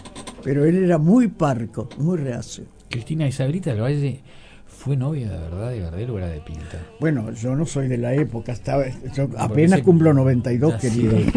Pero 0.44 0.64
él 0.64 0.76
era 0.84 0.98
muy 0.98 1.26
parco, 1.26 1.88
muy 1.98 2.16
reacio. 2.18 2.75
Cristina 2.90 3.26
Isabelita 3.26 3.70
del 3.70 3.80
Valle 3.82 4.20
fue 4.66 4.96
novia 4.96 5.28
de 5.30 5.38
verdad 5.38 5.70
de 5.70 5.80
Gardel 5.80 6.10
o 6.10 6.18
era 6.18 6.28
de 6.28 6.40
pinta. 6.40 6.78
Bueno, 7.00 7.32
yo 7.32 7.56
no 7.56 7.66
soy 7.66 7.88
de 7.88 7.98
la 7.98 8.14
época, 8.14 8.52
estaba, 8.52 8.84
yo 9.14 9.28
apenas 9.38 9.78
se- 9.80 9.84
cumplo 9.84 10.12
92, 10.14 10.74
Ah, 10.74 10.78
querido. 10.78 11.12
sí. 11.18 11.32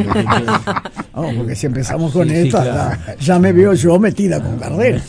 Vamos, 1.14 1.36
porque 1.36 1.56
si 1.56 1.66
empezamos 1.66 2.12
con 2.12 2.28
Sí, 2.30 2.36
sí, 2.36 2.48
esta, 2.48 2.64
claro. 2.64 3.02
ya, 3.08 3.16
ya 3.16 3.40
me 3.40 3.52
veo 3.54 3.74
yo 3.74 3.98
metida 4.00 4.42
con 4.42 4.60
Gardel. 4.60 5.02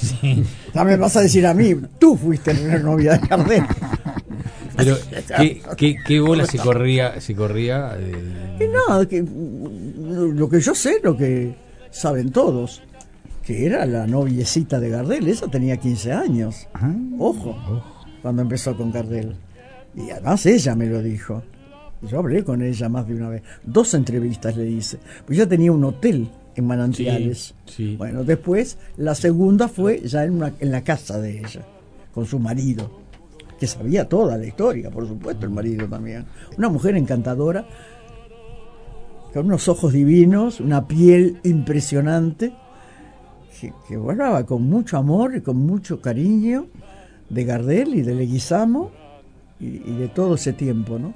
Ya 0.75 0.85
me 0.85 0.97
vas 0.97 1.17
a 1.17 1.21
decir 1.23 1.47
a 1.47 1.53
mí, 1.55 1.75
tú 1.99 2.17
fuiste 2.17 2.55
la 2.55 2.79
novia 2.79 3.19
de 3.19 3.27
Gardel. 3.29 3.65
Pero, 4.77 4.97
¿qué, 5.37 5.61
qué, 5.77 5.97
qué 6.07 6.21
bola 6.21 6.47
se 6.47 6.59
corría? 6.59 7.21
Se 7.21 7.35
corría 7.35 7.97
eh, 7.99 8.57
Y 8.61 8.65
no, 8.69 9.07
que, 9.09 9.23
lo 10.35 10.49
que 10.49 10.61
yo 10.61 10.75
sé, 10.75 11.01
lo 11.03 11.17
que 11.17 11.55
saben 11.91 12.31
todos, 12.31 12.83
que 13.43 13.67
era 13.67 13.87
la 13.87 14.07
noviecita 14.07 14.79
de 14.81 14.91
Gardel, 14.91 15.27
esa 15.29 15.49
tenía 15.49 15.77
15 15.77 16.13
años. 16.13 16.69
Ojo, 17.19 17.57
cuando 18.23 18.43
empezó 18.43 18.77
con 18.77 18.93
Gardel. 18.93 19.35
Y 19.95 20.11
además 20.11 20.45
ella 20.47 20.75
me 20.75 20.87
lo 20.87 21.03
dijo. 21.03 21.43
Yo 22.03 22.19
hablé 22.19 22.45
con 22.45 22.63
ella 22.63 22.89
más 22.89 23.07
de 23.09 23.15
una 23.15 23.29
vez. 23.29 23.43
Dos 23.65 23.93
entrevistas 23.95 24.57
le 24.57 24.69
hice. 24.71 24.99
Pues 25.27 25.39
ella 25.39 25.49
tenía 25.49 25.73
un 25.73 25.85
hotel 25.85 26.31
en 26.55 26.67
Manantiales. 26.67 27.55
Sí, 27.67 27.75
sí. 27.75 27.97
Bueno, 27.97 28.25
después 28.25 28.79
la 28.97 29.15
segunda 29.15 29.69
fue 29.69 30.01
ya 30.07 30.25
en, 30.25 30.33
una- 30.35 30.53
en 30.61 30.71
la 30.71 30.83
casa 30.83 31.21
de 31.21 31.39
ella, 31.39 31.63
con 32.15 32.25
su 32.27 32.39
marido, 32.39 32.91
que 33.59 33.67
sabía 33.67 34.09
toda 34.09 34.37
la 34.39 34.47
historia, 34.47 34.91
por 34.91 35.07
supuesto, 35.07 35.45
el 35.45 35.53
marido 35.53 35.87
también. 35.89 36.25
Una 36.57 36.69
mujer 36.71 36.97
encantadora, 36.97 37.67
con 39.35 39.47
unos 39.47 39.69
ojos 39.69 39.93
divinos, 39.93 40.61
una 40.61 40.87
piel 40.89 41.39
impresionante, 41.45 42.53
que, 43.61 43.73
que 43.87 43.95
hablaba 43.97 44.45
con 44.47 44.63
mucho 44.63 44.97
amor 44.97 45.37
y 45.37 45.41
con 45.41 45.57
mucho 45.59 46.01
cariño 46.01 46.67
de 47.29 47.45
Gardel 47.45 47.95
y 47.95 48.03
de 48.03 48.15
Leguizamo 48.15 48.91
y, 49.59 49.67
y 49.67 49.97
de 49.99 50.09
todo 50.09 50.35
ese 50.35 50.53
tiempo, 50.53 50.99
¿no? 50.99 51.15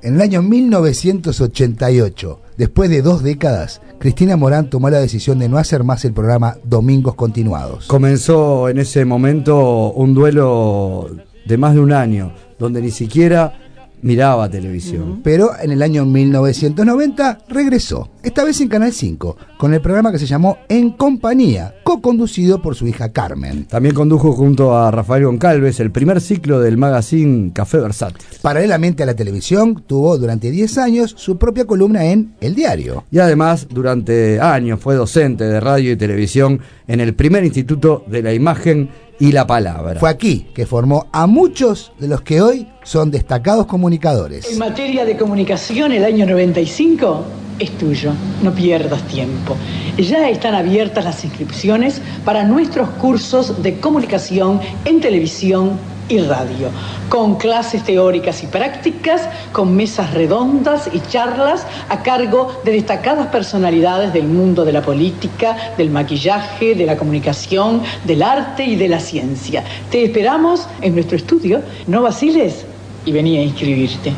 En 0.00 0.14
el 0.14 0.20
año 0.20 0.42
1988, 0.42 2.40
después 2.56 2.88
de 2.88 3.02
dos 3.02 3.24
décadas, 3.24 3.80
Cristina 3.98 4.36
Morán 4.36 4.70
tomó 4.70 4.90
la 4.90 5.00
decisión 5.00 5.40
de 5.40 5.48
no 5.48 5.58
hacer 5.58 5.82
más 5.82 6.04
el 6.04 6.12
programa 6.12 6.56
Domingos 6.62 7.16
Continuados. 7.16 7.88
Comenzó 7.88 8.68
en 8.68 8.78
ese 8.78 9.04
momento 9.04 9.90
un 9.90 10.14
duelo 10.14 11.10
de 11.46 11.58
más 11.58 11.74
de 11.74 11.80
un 11.80 11.92
año, 11.92 12.32
donde 12.60 12.80
ni 12.80 12.92
siquiera 12.92 13.67
miraba 14.02 14.48
televisión. 14.48 15.20
Pero 15.22 15.50
en 15.60 15.72
el 15.72 15.82
año 15.82 16.04
1990 16.04 17.38
regresó, 17.48 18.10
esta 18.22 18.44
vez 18.44 18.60
en 18.60 18.68
Canal 18.68 18.92
5, 18.92 19.36
con 19.58 19.74
el 19.74 19.80
programa 19.80 20.12
que 20.12 20.18
se 20.18 20.26
llamó 20.26 20.58
En 20.68 20.90
Compañía, 20.90 21.74
co-conducido 21.82 22.62
por 22.62 22.74
su 22.74 22.86
hija 22.86 23.12
Carmen. 23.12 23.64
También 23.66 23.94
condujo 23.94 24.32
junto 24.32 24.76
a 24.76 24.90
Rafael 24.90 25.24
Goncalves 25.24 25.80
el 25.80 25.90
primer 25.90 26.20
ciclo 26.20 26.60
del 26.60 26.76
magazine 26.76 27.52
Café 27.52 27.78
Versátil. 27.78 28.26
Paralelamente 28.42 29.02
a 29.02 29.06
la 29.06 29.14
televisión, 29.14 29.82
tuvo 29.86 30.18
durante 30.18 30.50
10 30.50 30.78
años 30.78 31.14
su 31.16 31.38
propia 31.38 31.64
columna 31.64 32.04
en 32.06 32.34
El 32.40 32.54
Diario. 32.54 33.04
Y 33.10 33.18
además, 33.18 33.66
durante 33.68 34.40
años 34.40 34.80
fue 34.80 34.94
docente 34.94 35.44
de 35.44 35.60
radio 35.60 35.92
y 35.92 35.96
televisión 35.96 36.60
en 36.86 37.00
el 37.00 37.14
primer 37.14 37.44
Instituto 37.44 38.04
de 38.06 38.22
la 38.22 38.32
Imagen 38.32 38.88
y 39.20 39.32
la 39.32 39.46
Palabra. 39.46 39.98
Fue 39.98 40.10
aquí 40.10 40.46
que 40.54 40.66
formó 40.66 41.06
a 41.12 41.26
muchos 41.26 41.92
de 41.98 42.08
los 42.08 42.22
que 42.22 42.40
hoy 42.40 42.68
son 42.82 43.10
destacados 43.10 43.66
comunicadores. 43.66 44.50
En 44.50 44.58
materia 44.58 45.04
de 45.04 45.16
comunicación, 45.16 45.92
el 45.92 46.04
año 46.04 46.26
95 46.26 47.24
es 47.58 47.70
tuyo, 47.76 48.12
no 48.42 48.52
pierdas 48.52 49.02
tiempo. 49.08 49.56
Ya 49.96 50.28
están 50.28 50.54
abiertas 50.54 51.04
las 51.04 51.24
inscripciones 51.24 52.00
para 52.24 52.44
nuestros 52.44 52.88
cursos 52.90 53.62
de 53.62 53.80
comunicación 53.80 54.60
en 54.84 55.00
televisión 55.00 55.72
y 56.08 56.18
radio, 56.20 56.70
con 57.08 57.36
clases 57.36 57.84
teóricas 57.84 58.42
y 58.42 58.46
prácticas, 58.46 59.28
con 59.52 59.76
mesas 59.76 60.14
redondas 60.14 60.90
y 60.92 61.00
charlas 61.00 61.66
a 61.88 62.02
cargo 62.02 62.60
de 62.64 62.72
destacadas 62.72 63.28
personalidades 63.28 64.12
del 64.12 64.26
mundo 64.26 64.64
de 64.64 64.72
la 64.72 64.82
política, 64.82 65.74
del 65.76 65.90
maquillaje, 65.90 66.74
de 66.74 66.86
la 66.86 66.96
comunicación, 66.96 67.82
del 68.04 68.22
arte 68.22 68.64
y 68.64 68.76
de 68.76 68.88
la 68.88 69.00
ciencia. 69.00 69.64
Te 69.90 70.04
esperamos 70.04 70.68
en 70.80 70.94
nuestro 70.94 71.16
estudio, 71.16 71.62
no 71.86 72.02
vaciles 72.02 72.64
y 73.04 73.12
vení 73.12 73.38
a 73.38 73.42
inscribirte. 73.42 74.12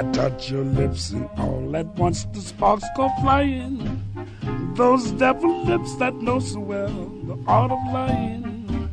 I 0.00 0.02
touch 0.12 0.50
your 0.50 0.64
lips 0.64 1.12
and 1.12 1.28
once 1.98 2.26
the 2.32 2.40
sparks 2.40 2.86
go 2.96 3.10
flying. 3.20 4.09
Those 4.74 5.10
devil 5.12 5.64
lips 5.64 5.94
that 5.96 6.14
know 6.14 6.40
so 6.40 6.60
well 6.60 6.88
the 7.24 7.36
art 7.46 7.70
of 7.70 7.78
lying. 7.92 8.88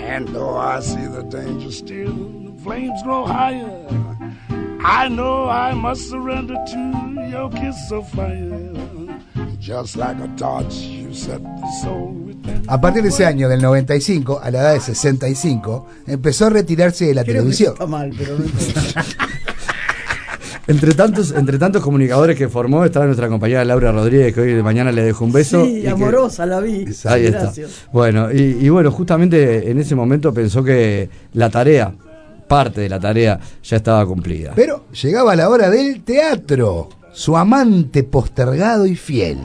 And 0.00 0.28
though 0.28 0.56
I 0.56 0.80
see 0.80 1.06
the 1.06 1.22
danger 1.22 1.70
still, 1.72 2.12
the 2.14 2.62
flames 2.62 3.02
grow 3.02 3.26
higher. 3.26 3.86
I 4.84 5.08
know 5.08 5.48
I 5.48 5.74
must 5.74 6.08
surrender 6.10 6.54
to 6.54 7.28
your 7.28 7.50
kiss 7.50 7.90
of 7.90 8.08
fire. 8.10 8.72
Just 9.58 9.96
like 9.96 10.18
a 10.20 10.28
torch, 10.36 10.74
you 10.74 11.12
set 11.12 11.42
the 11.42 11.68
soul. 11.82 12.14
A 12.68 12.80
partir 12.80 13.02
de 13.02 13.08
ese 13.08 13.24
año, 13.26 13.48
del 13.48 13.62
95, 13.62 14.40
a 14.42 14.50
la 14.50 14.60
edad 14.60 14.74
de 14.74 14.80
65, 14.80 15.86
empezó 16.06 16.46
a 16.46 16.50
retirarse 16.50 17.06
de 17.06 17.14
la 17.14 17.22
Creo 17.22 17.34
que 17.34 17.38
televisión. 17.38 17.72
está 17.72 17.86
mal, 17.86 18.12
pero 18.16 18.38
no 18.38 18.44
importa. 18.44 19.04
Entre 20.68 20.94
tantos, 20.94 21.32
entre 21.32 21.58
tantos 21.58 21.80
comunicadores 21.82 22.36
que 22.36 22.48
formó 22.48 22.84
está 22.84 23.04
nuestra 23.06 23.28
compañera 23.28 23.64
Laura 23.64 23.92
Rodríguez, 23.92 24.34
que 24.34 24.40
hoy 24.40 24.52
de 24.54 24.62
mañana 24.62 24.90
le 24.90 25.02
dejo 25.04 25.24
un 25.24 25.32
beso. 25.32 25.64
y 25.64 25.76
Sí, 25.76 25.82
que- 25.82 25.88
amorosa 25.90 26.44
la 26.44 26.58
vi. 26.60 26.84
Ahí 27.04 27.26
está. 27.26 27.42
Gracias. 27.42 27.84
Bueno, 27.92 28.32
y, 28.32 28.58
y 28.60 28.68
bueno, 28.68 28.90
justamente 28.90 29.70
en 29.70 29.78
ese 29.78 29.94
momento 29.94 30.34
pensó 30.34 30.64
que 30.64 31.08
la 31.34 31.50
tarea, 31.50 31.94
parte 32.48 32.80
de 32.80 32.88
la 32.88 32.98
tarea, 32.98 33.38
ya 33.62 33.76
estaba 33.76 34.04
cumplida. 34.06 34.52
Pero 34.56 34.86
llegaba 35.00 35.36
la 35.36 35.48
hora 35.48 35.70
del 35.70 36.02
teatro, 36.02 36.88
su 37.12 37.36
amante 37.36 38.02
postergado 38.02 38.86
y 38.86 38.96
fiel. 38.96 39.38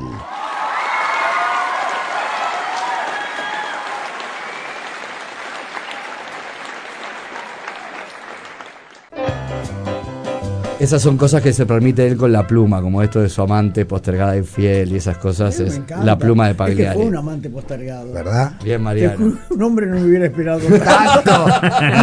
Esas 10.81 10.99
son 11.03 11.15
cosas 11.15 11.43
que 11.43 11.53
se 11.53 11.67
permite 11.67 12.07
él 12.07 12.17
con 12.17 12.31
la 12.31 12.47
pluma, 12.47 12.81
como 12.81 13.03
esto 13.03 13.21
de 13.21 13.29
su 13.29 13.43
amante 13.43 13.85
postergada 13.85 14.35
y 14.35 14.41
fiel 14.41 14.91
y 14.91 14.95
esas 14.95 15.15
cosas. 15.19 15.59
Es 15.59 15.79
la 16.03 16.17
pluma 16.17 16.45
de 16.45 16.51
Es 16.53 16.55
que 16.55 16.63
Pagliari. 16.63 16.95
fue 16.97 17.05
un 17.05 17.15
amante 17.15 17.51
postergado. 17.51 18.11
¿Verdad? 18.11 18.53
Bien, 18.63 18.81
Mariano. 18.81 19.37
un 19.51 19.61
hombre 19.61 19.85
no 19.85 19.97
me 19.97 20.05
hubiera 20.05 20.25
esperado 20.25 20.59
tanto. 20.83 21.45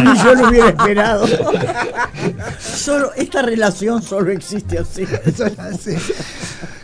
Ni 0.01 0.23
yo 0.23 0.33
lo 0.33 0.47
hubiera 0.47 0.69
esperado. 0.69 1.25
Solo, 2.57 3.11
esta 3.17 3.41
relación 3.41 4.01
solo 4.01 4.31
existe 4.31 4.77
así. 4.79 5.05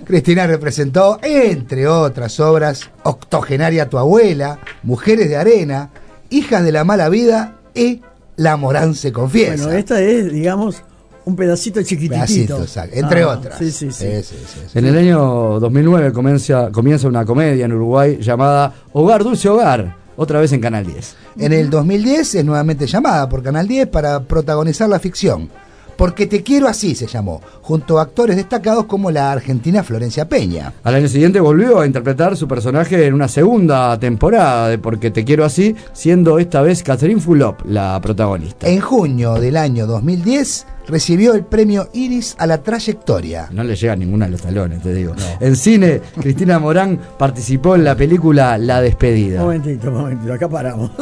Cristina 0.04 0.48
representó, 0.48 1.18
entre 1.24 1.88
otras 1.88 2.42
obras, 2.42 2.90
Octogenaria 3.04 3.88
tu 3.90 3.98
abuela, 3.98 4.60
Mujeres 4.84 5.30
de 5.30 5.38
arena, 5.38 5.92
Hijas 6.30 6.66
de 6.66 6.74
la 6.74 6.84
mala 6.84 7.08
vida 7.08 7.56
y 7.74 8.02
La 8.36 8.58
Morán 8.58 8.96
se 8.96 9.14
confiesa. 9.14 9.64
Bueno, 9.64 9.80
esta 9.80 10.02
es, 10.02 10.30
digamos, 10.34 10.84
un 11.26 11.36
pedacito 11.36 11.82
chiquitito. 11.84 12.14
Pedacito, 12.16 12.62
exacto, 12.62 12.96
entre 12.96 13.24
Ah, 13.24 13.28
otras. 13.30 13.58
Sí, 13.58 13.72
sí, 13.72 13.92
sí. 13.92 14.06
Sí, 14.06 14.24
sí, 14.24 14.36
sí, 14.46 14.60
sí. 14.72 14.80
En 14.80 14.86
el 14.86 14.98
año 14.98 15.60
2009 15.60 16.14
comienza, 16.14 16.72
comienza 16.72 17.08
una 17.08 17.26
comedia 17.26 17.66
en 17.66 17.74
Uruguay 17.74 18.20
llamada 18.22 18.74
Hogar 18.94 19.24
Dulce 19.24 19.50
Hogar, 19.50 19.96
otra 20.16 20.40
vez 20.40 20.52
en 20.54 20.62
Canal 20.62 20.86
10. 20.86 21.16
En 21.40 21.52
el 21.54 21.70
2010 21.70 22.36
es 22.36 22.46
nuevamente 22.46 22.88
llamada 22.88 23.28
por 23.28 23.44
Canal 23.44 23.68
10 23.68 23.88
para 23.88 24.22
protagonizar 24.22 24.88
la 24.88 25.00
ficción. 25.00 25.50
Porque 25.98 26.26
te 26.28 26.44
quiero 26.44 26.68
así 26.68 26.94
se 26.94 27.08
llamó, 27.08 27.42
junto 27.62 27.98
a 28.00 28.02
actores 28.02 28.36
destacados 28.36 28.84
como 28.84 29.12
la 29.12 29.32
argentina 29.32 29.82
Florencia 29.82 30.28
Peña. 30.28 30.74
Al 30.84 30.96
año 30.96 31.08
siguiente 31.08 31.40
volvió 31.40 31.80
a 31.80 31.86
interpretar 31.88 32.36
su 32.36 32.50
personaje 32.50 33.06
en 33.08 33.14
una 33.14 33.30
segunda 33.30 33.98
temporada 33.98 34.68
de 34.68 34.78
Porque 34.78 35.10
te 35.10 35.24
quiero 35.24 35.46
así, 35.46 35.74
siendo 35.94 36.38
esta 36.38 36.62
vez 36.62 36.84
Catherine 36.84 37.22
Fulop 37.22 37.62
la 37.66 37.98
protagonista. 38.02 38.68
En 38.68 38.82
junio 38.82 39.36
del 39.36 39.56
año 39.56 39.88
2010 39.88 40.66
recibió 40.88 41.34
el 41.34 41.46
premio 41.46 41.90
Iris 41.94 42.36
a 42.38 42.48
la 42.48 42.62
trayectoria. 42.62 43.50
No 43.52 43.64
le 43.64 43.76
llega 43.76 43.96
ninguna 43.96 44.26
a 44.26 44.30
los 44.30 44.42
talones, 44.42 44.82
te 44.82 44.94
digo. 44.94 45.14
En 45.40 45.56
cine, 45.56 46.02
Cristina 46.20 46.60
Morán 46.60 47.00
participó 47.18 47.76
en 47.76 47.84
la 47.84 47.96
película 47.96 48.58
La 48.58 48.82
Despedida. 48.82 49.42
Momentito, 49.42 49.92
momentito, 49.92 50.34
acá 50.34 50.50
paramos. 50.50 50.92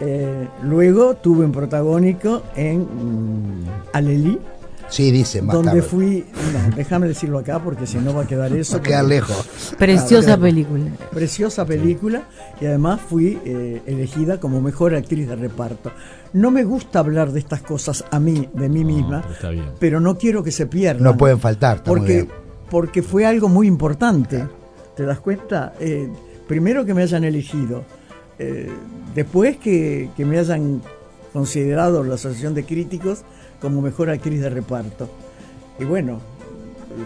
Eh, 0.00 0.46
luego 0.62 1.16
tuve 1.16 1.44
un 1.44 1.50
protagónico 1.50 2.44
en 2.54 2.82
mm, 2.82 3.64
Alelí. 3.92 4.38
Sí, 4.88 5.10
dice 5.10 5.42
más 5.42 5.54
Donde 5.54 5.70
tarde. 5.72 5.82
fui, 5.82 6.24
no, 6.52 6.76
déjame 6.76 7.08
decirlo 7.08 7.38
acá 7.38 7.58
porque 7.62 7.86
si 7.86 7.98
no 7.98 8.14
va 8.14 8.22
a 8.22 8.26
quedar 8.26 8.52
eso. 8.52 8.74
Va 8.74 8.78
a 8.80 8.82
quedar 8.82 9.04
lejos. 9.04 9.48
Preciosa 9.76 10.36
película. 10.38 10.90
Preciosa 11.10 11.64
película 11.64 12.22
y 12.60 12.66
además 12.66 13.00
fui 13.06 13.38
eh, 13.44 13.82
elegida 13.86 14.40
como 14.40 14.60
mejor 14.60 14.94
actriz 14.94 15.28
de 15.28 15.36
reparto. 15.36 15.92
No 16.32 16.50
me 16.50 16.64
gusta 16.64 17.00
hablar 17.00 17.32
de 17.32 17.38
estas 17.38 17.62
cosas 17.62 18.04
a 18.10 18.18
mí, 18.18 18.48
de 18.54 18.68
mí 18.68 18.84
misma, 18.84 19.20
pero 19.22 19.34
está 19.34 19.50
bien. 19.50 19.64
pero 19.78 20.00
no 20.00 20.16
quiero 20.16 20.42
que 20.42 20.50
se 20.52 20.66
pierdan. 20.66 21.04
No 21.04 21.16
pueden 21.16 21.38
faltar, 21.38 21.82
porque, 21.82 22.26
porque 22.70 23.02
fue 23.02 23.26
algo 23.26 23.48
muy 23.48 23.66
importante. 23.66 24.46
¿Te 24.96 25.04
das 25.04 25.20
cuenta? 25.20 25.74
Eh, 25.80 26.08
primero 26.46 26.84
que 26.84 26.94
me 26.94 27.02
hayan 27.02 27.24
elegido, 27.24 27.84
eh, 28.38 28.70
después 29.14 29.58
que, 29.58 30.10
que 30.16 30.24
me 30.24 30.38
hayan 30.38 30.82
considerado 31.32 32.02
la 32.04 32.14
Asociación 32.14 32.54
de 32.54 32.64
Críticos 32.64 33.22
como 33.60 33.80
mejor 33.82 34.10
actriz 34.10 34.40
de 34.40 34.50
reparto. 34.50 35.08
Y 35.80 35.84
bueno, 35.84 36.20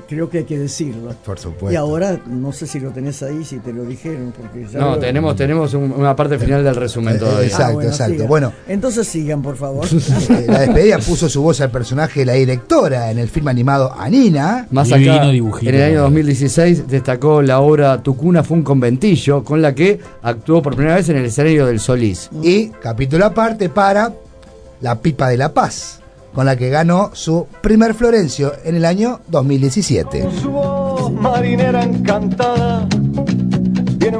creo 0.08 0.30
que 0.30 0.38
hay 0.38 0.44
que 0.44 0.58
decirlo. 0.58 1.14
Por 1.26 1.38
supuesto. 1.38 1.70
Y 1.72 1.76
ahora, 1.76 2.18
no 2.26 2.52
sé 2.52 2.66
si 2.66 2.80
lo 2.80 2.90
tenés 2.90 3.22
ahí, 3.22 3.44
si 3.44 3.58
te 3.58 3.72
lo 3.72 3.84
dijeron, 3.84 4.32
porque 4.34 4.66
ya 4.70 4.78
No, 4.78 4.90
lo- 4.92 4.98
tenemos, 4.98 5.36
tenemos 5.36 5.74
un- 5.74 5.92
una 5.92 6.16
parte 6.16 6.38
final 6.38 6.64
del 6.64 6.74
resumen 6.76 7.16
Eh, 7.16 7.18
todavía. 7.18 7.44
exacto, 7.46 7.66
Ah, 7.66 7.72
bueno, 7.74 7.90
exacto. 7.90 8.12
sigan. 8.14 8.28
Bueno, 8.28 8.52
Entonces 8.68 9.06
sigan, 9.08 9.42
por 9.42 9.56
favor. 9.56 9.86
eh, 10.30 10.46
la 10.48 10.60
despedida 10.60 10.98
puso 10.98 11.28
su 11.28 11.42
voz 11.42 11.60
al 11.60 11.70
personaje 11.70 12.20
de 12.20 12.26
la 12.26 12.32
directora 12.34 13.10
en 13.10 13.18
el 13.18 13.28
film 13.28 13.48
animado 13.48 13.92
Anina. 13.98 14.66
Más 14.70 14.88
Divino 14.88 15.12
acá, 15.14 15.28
dibujito, 15.30 15.68
en 15.70 15.74
el 15.76 15.82
año 15.82 15.96
¿no? 15.96 16.02
2016 16.04 16.86
destacó 16.88 17.42
la 17.42 17.60
obra 17.60 18.02
Tu 18.02 18.16
cuna 18.16 18.42
fue 18.42 18.56
un 18.58 18.62
conventillo, 18.62 19.44
con 19.44 19.60
la 19.60 19.74
que 19.74 20.00
actuó 20.22 20.62
por 20.62 20.74
primera 20.74 20.96
vez 20.96 21.08
en 21.10 21.16
el 21.16 21.26
escenario 21.26 21.66
del 21.66 21.80
Solís. 21.80 22.30
Y 22.42 22.68
capítulo 22.68 23.26
aparte 23.26 23.68
para 23.68 24.12
La 24.80 24.98
Pipa 25.00 25.28
de 25.28 25.36
la 25.36 25.52
Paz, 25.52 26.00
con 26.34 26.46
la 26.46 26.56
que 26.56 26.70
ganó 26.70 27.10
su 27.12 27.46
primer 27.60 27.94
Florencio 27.94 28.52
en 28.64 28.76
el 28.76 28.84
año 28.84 29.20
2017. 29.28 30.28
Su 30.40 30.50
voz 30.50 31.12
marinera 31.12 31.82
encantada. 31.82 32.86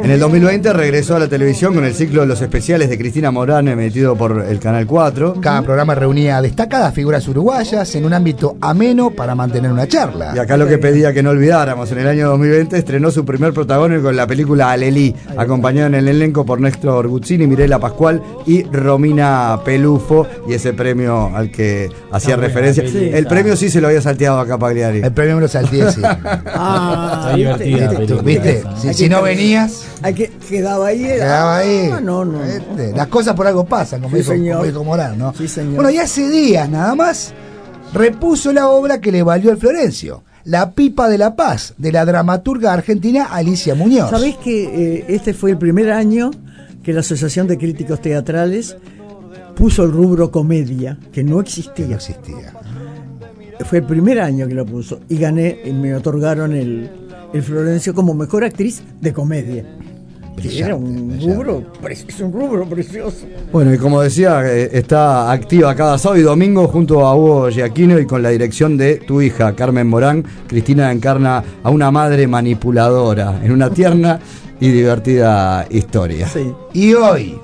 En 0.02 0.10
el 0.10 0.18
2020 0.18 0.72
regresó 0.72 1.14
a 1.14 1.20
la 1.20 1.28
televisión 1.28 1.74
con 1.74 1.84
el 1.84 1.94
ciclo 1.94 2.22
de 2.22 2.26
los 2.26 2.42
especiales 2.42 2.90
de 2.90 2.98
Cristina 2.98 3.30
Morán 3.30 3.68
emitido 3.68 4.16
por 4.16 4.44
el 4.48 4.58
Canal 4.58 4.84
4. 4.84 5.36
Cada 5.40 5.62
programa 5.62 5.94
reunía 5.94 6.38
a 6.38 6.42
destacadas 6.42 6.92
figuras 6.92 7.26
uruguayas 7.28 7.94
en 7.94 8.04
un 8.04 8.12
ámbito 8.12 8.56
ameno 8.60 9.10
para 9.10 9.36
mantener 9.36 9.70
una 9.70 9.86
charla. 9.86 10.32
Y 10.34 10.40
acá 10.40 10.56
lo 10.56 10.66
que 10.66 10.78
pedía 10.78 11.12
que 11.12 11.22
no 11.22 11.30
olvidáramos, 11.30 11.92
en 11.92 11.98
el 11.98 12.08
año 12.08 12.28
2020 12.30 12.76
estrenó 12.76 13.12
su 13.12 13.24
primer 13.24 13.52
protagónico 13.52 14.10
en 14.10 14.16
la 14.16 14.26
película 14.26 14.72
Alelí, 14.72 15.14
acompañado 15.36 15.86
en 15.86 15.94
el 15.94 16.08
elenco 16.08 16.44
por 16.44 16.60
Néstor 16.60 17.06
Guzzini, 17.06 17.46
Mirela 17.46 17.78
Pascual 17.78 18.20
y 18.44 18.64
Romina 18.64 19.60
Pelufo, 19.64 20.26
y 20.48 20.54
ese 20.54 20.72
premio 20.72 21.30
al 21.34 21.52
que 21.52 21.88
hacía 22.10 22.34
referencia. 22.34 22.82
el 22.82 23.26
premio 23.28 23.54
sí 23.56 23.70
se 23.70 23.80
lo 23.80 23.86
había 23.86 24.02
salteado 24.02 24.40
acá 24.40 24.58
Pagliari. 24.58 25.00
El 25.00 25.12
premio 25.12 25.36
me 25.36 25.42
lo 25.42 25.48
salté, 25.48 25.90
sí. 25.92 26.02
Ah, 26.54 27.20
Está 27.22 27.36
divertida 27.36 27.90
¿viste? 27.90 28.22
¿Viste? 28.22 28.62
Si, 28.80 28.94
si 28.94 29.08
no 29.08 29.22
venías, 29.22 29.84
Hay 30.02 30.14
que, 30.14 30.28
quedaba 30.48 30.86
ahí. 30.88 31.02
quedaba 31.02 31.56
ahí. 31.58 31.90
Ah, 31.92 32.00
no, 32.00 32.24
no. 32.24 32.40
¿Viste? 32.40 32.92
Las 32.96 33.06
cosas 33.08 33.34
por 33.34 33.46
algo 33.46 33.64
pasan, 33.64 34.00
como, 34.02 34.14
Sí, 34.16 34.22
dijo, 34.22 34.32
señor. 34.32 34.56
como 34.58 34.66
dijo 34.66 34.84
Morán, 34.84 35.18
¿no? 35.18 35.32
Sí, 35.34 35.48
señor. 35.48 35.74
Bueno, 35.76 35.90
y 35.90 35.98
hace 35.98 36.28
días 36.28 36.68
nada 36.68 36.94
más 36.94 37.32
repuso 37.92 38.52
la 38.52 38.68
obra 38.68 39.00
que 39.00 39.12
le 39.12 39.22
valió 39.22 39.50
el 39.50 39.58
Florencio. 39.58 40.24
La 40.44 40.72
Pipa 40.72 41.08
de 41.08 41.18
la 41.18 41.36
Paz, 41.36 41.74
de 41.78 41.92
la 41.92 42.04
dramaturga 42.04 42.72
argentina 42.72 43.26
Alicia 43.26 43.74
Muñoz. 43.76 44.10
¿Sabés 44.10 44.36
que 44.38 44.64
eh, 44.98 45.04
este 45.08 45.34
fue 45.34 45.52
el 45.52 45.58
primer 45.58 45.92
año 45.92 46.32
que 46.82 46.92
la 46.92 47.00
Asociación 47.00 47.46
de 47.46 47.56
Críticos 47.58 48.00
Teatrales 48.00 48.76
puso 49.54 49.84
el 49.84 49.92
rubro 49.92 50.32
comedia, 50.32 50.98
que 51.12 51.22
no 51.22 51.40
existía? 51.40 51.86
No 51.86 51.94
existía. 51.94 52.52
Fue 53.66 53.78
el 53.78 53.84
primer 53.84 54.18
año 54.20 54.48
que 54.48 54.54
lo 54.54 54.66
puso 54.66 54.98
y 55.08 55.16
gané, 55.18 55.60
y 55.64 55.72
me 55.72 55.94
otorgaron 55.94 56.52
el, 56.54 56.90
el 57.32 57.42
Florencio 57.44 57.94
como 57.94 58.12
mejor 58.12 58.42
actriz 58.42 58.82
de 59.00 59.12
comedia. 59.12 59.64
Era 60.44 60.74
un 60.74 61.08
brillante. 61.08 61.34
rubro, 61.34 61.62
es 61.88 62.20
un 62.20 62.32
rubro 62.32 62.64
precioso. 62.64 63.26
Bueno, 63.52 63.72
y 63.72 63.78
como 63.78 64.00
decía, 64.00 64.42
eh, 64.44 64.70
está 64.72 65.30
activa 65.30 65.74
cada 65.74 65.98
sábado 65.98 66.20
y 66.20 66.24
domingo 66.24 66.66
junto 66.68 67.06
a 67.06 67.14
Hugo 67.14 67.48
Giaquino 67.50 67.98
y 67.98 68.06
con 68.06 68.22
la 68.22 68.30
dirección 68.30 68.76
de 68.76 68.96
tu 68.96 69.20
hija, 69.20 69.54
Carmen 69.54 69.86
Morán. 69.86 70.24
Cristina 70.46 70.90
encarna 70.90 71.44
a 71.62 71.70
una 71.70 71.90
madre 71.90 72.26
manipuladora 72.26 73.40
en 73.42 73.52
una 73.52 73.70
tierna 73.70 74.18
y 74.58 74.70
divertida 74.70 75.66
historia. 75.70 76.28
Sí. 76.28 76.52
Y 76.72 76.94
hoy, 76.94 77.38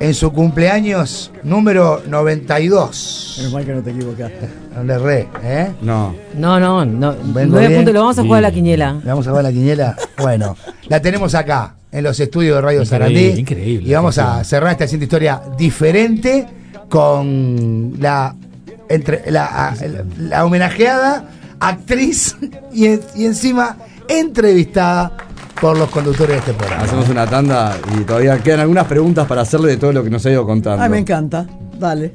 en 0.00 0.14
su 0.14 0.32
cumpleaños 0.32 1.30
número 1.42 2.02
92. 2.08 3.34
Menos 3.38 3.52
mal 3.52 3.64
que 3.64 3.72
no 3.72 3.82
te 3.82 3.90
equivocaste. 3.90 4.48
No 4.74 4.84
le 4.84 4.98
re, 4.98 5.28
¿eh? 5.42 5.72
No. 5.82 6.14
No, 6.36 6.60
no, 6.60 6.84
no. 6.84 7.14
Nueve 7.24 7.76
puntos, 7.76 7.94
lo 7.94 8.00
vamos 8.00 8.18
a 8.18 8.22
jugar 8.22 8.38
a 8.38 8.48
la 8.48 8.52
quiniela. 8.52 9.00
¿Le 9.02 9.10
vamos 9.10 9.26
a 9.26 9.30
jugar 9.30 9.44
la 9.44 9.52
quiniela? 9.52 9.96
Bueno, 10.18 10.56
la 10.88 11.00
tenemos 11.02 11.34
acá, 11.34 11.74
en 11.90 12.04
los 12.04 12.18
estudios 12.20 12.56
de 12.56 12.60
Radio 12.60 12.82
Increíble, 12.82 12.98
Sarandí. 13.06 13.40
increíble, 13.40 13.88
Y 13.88 13.92
vamos 13.94 14.18
a 14.18 14.44
cerrar 14.44 14.72
esta 14.72 14.84
haciendo 14.84 15.04
historia 15.04 15.40
diferente 15.56 16.46
con 16.88 17.94
la, 17.98 18.34
entre, 18.88 19.30
la, 19.30 19.74
la- 19.80 20.04
la 20.18 20.44
homenajeada 20.44 21.30
actriz 21.60 22.36
y, 22.72 22.86
y 22.86 23.24
encima 23.26 23.76
entrevistada 24.08 25.16
por 25.60 25.76
los 25.76 25.90
conductores 25.90 26.34
de 26.34 26.38
este 26.38 26.52
programa. 26.54 26.84
Hacemos 26.84 27.08
una 27.08 27.26
tanda 27.26 27.76
y 27.98 28.04
todavía 28.04 28.38
quedan 28.38 28.60
algunas 28.60 28.86
preguntas 28.86 29.26
para 29.26 29.42
hacerle 29.42 29.68
de 29.70 29.76
todo 29.76 29.92
lo 29.92 30.04
que 30.04 30.10
nos 30.10 30.24
ha 30.24 30.30
ido 30.30 30.46
contando. 30.46 30.82
Ay, 30.82 30.88
me 30.88 30.98
encanta. 30.98 31.46
Dale. 31.78 32.14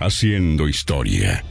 Haciendo 0.00 0.68
historia. 0.68 1.42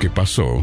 Que 0.00 0.08
pasó 0.10 0.62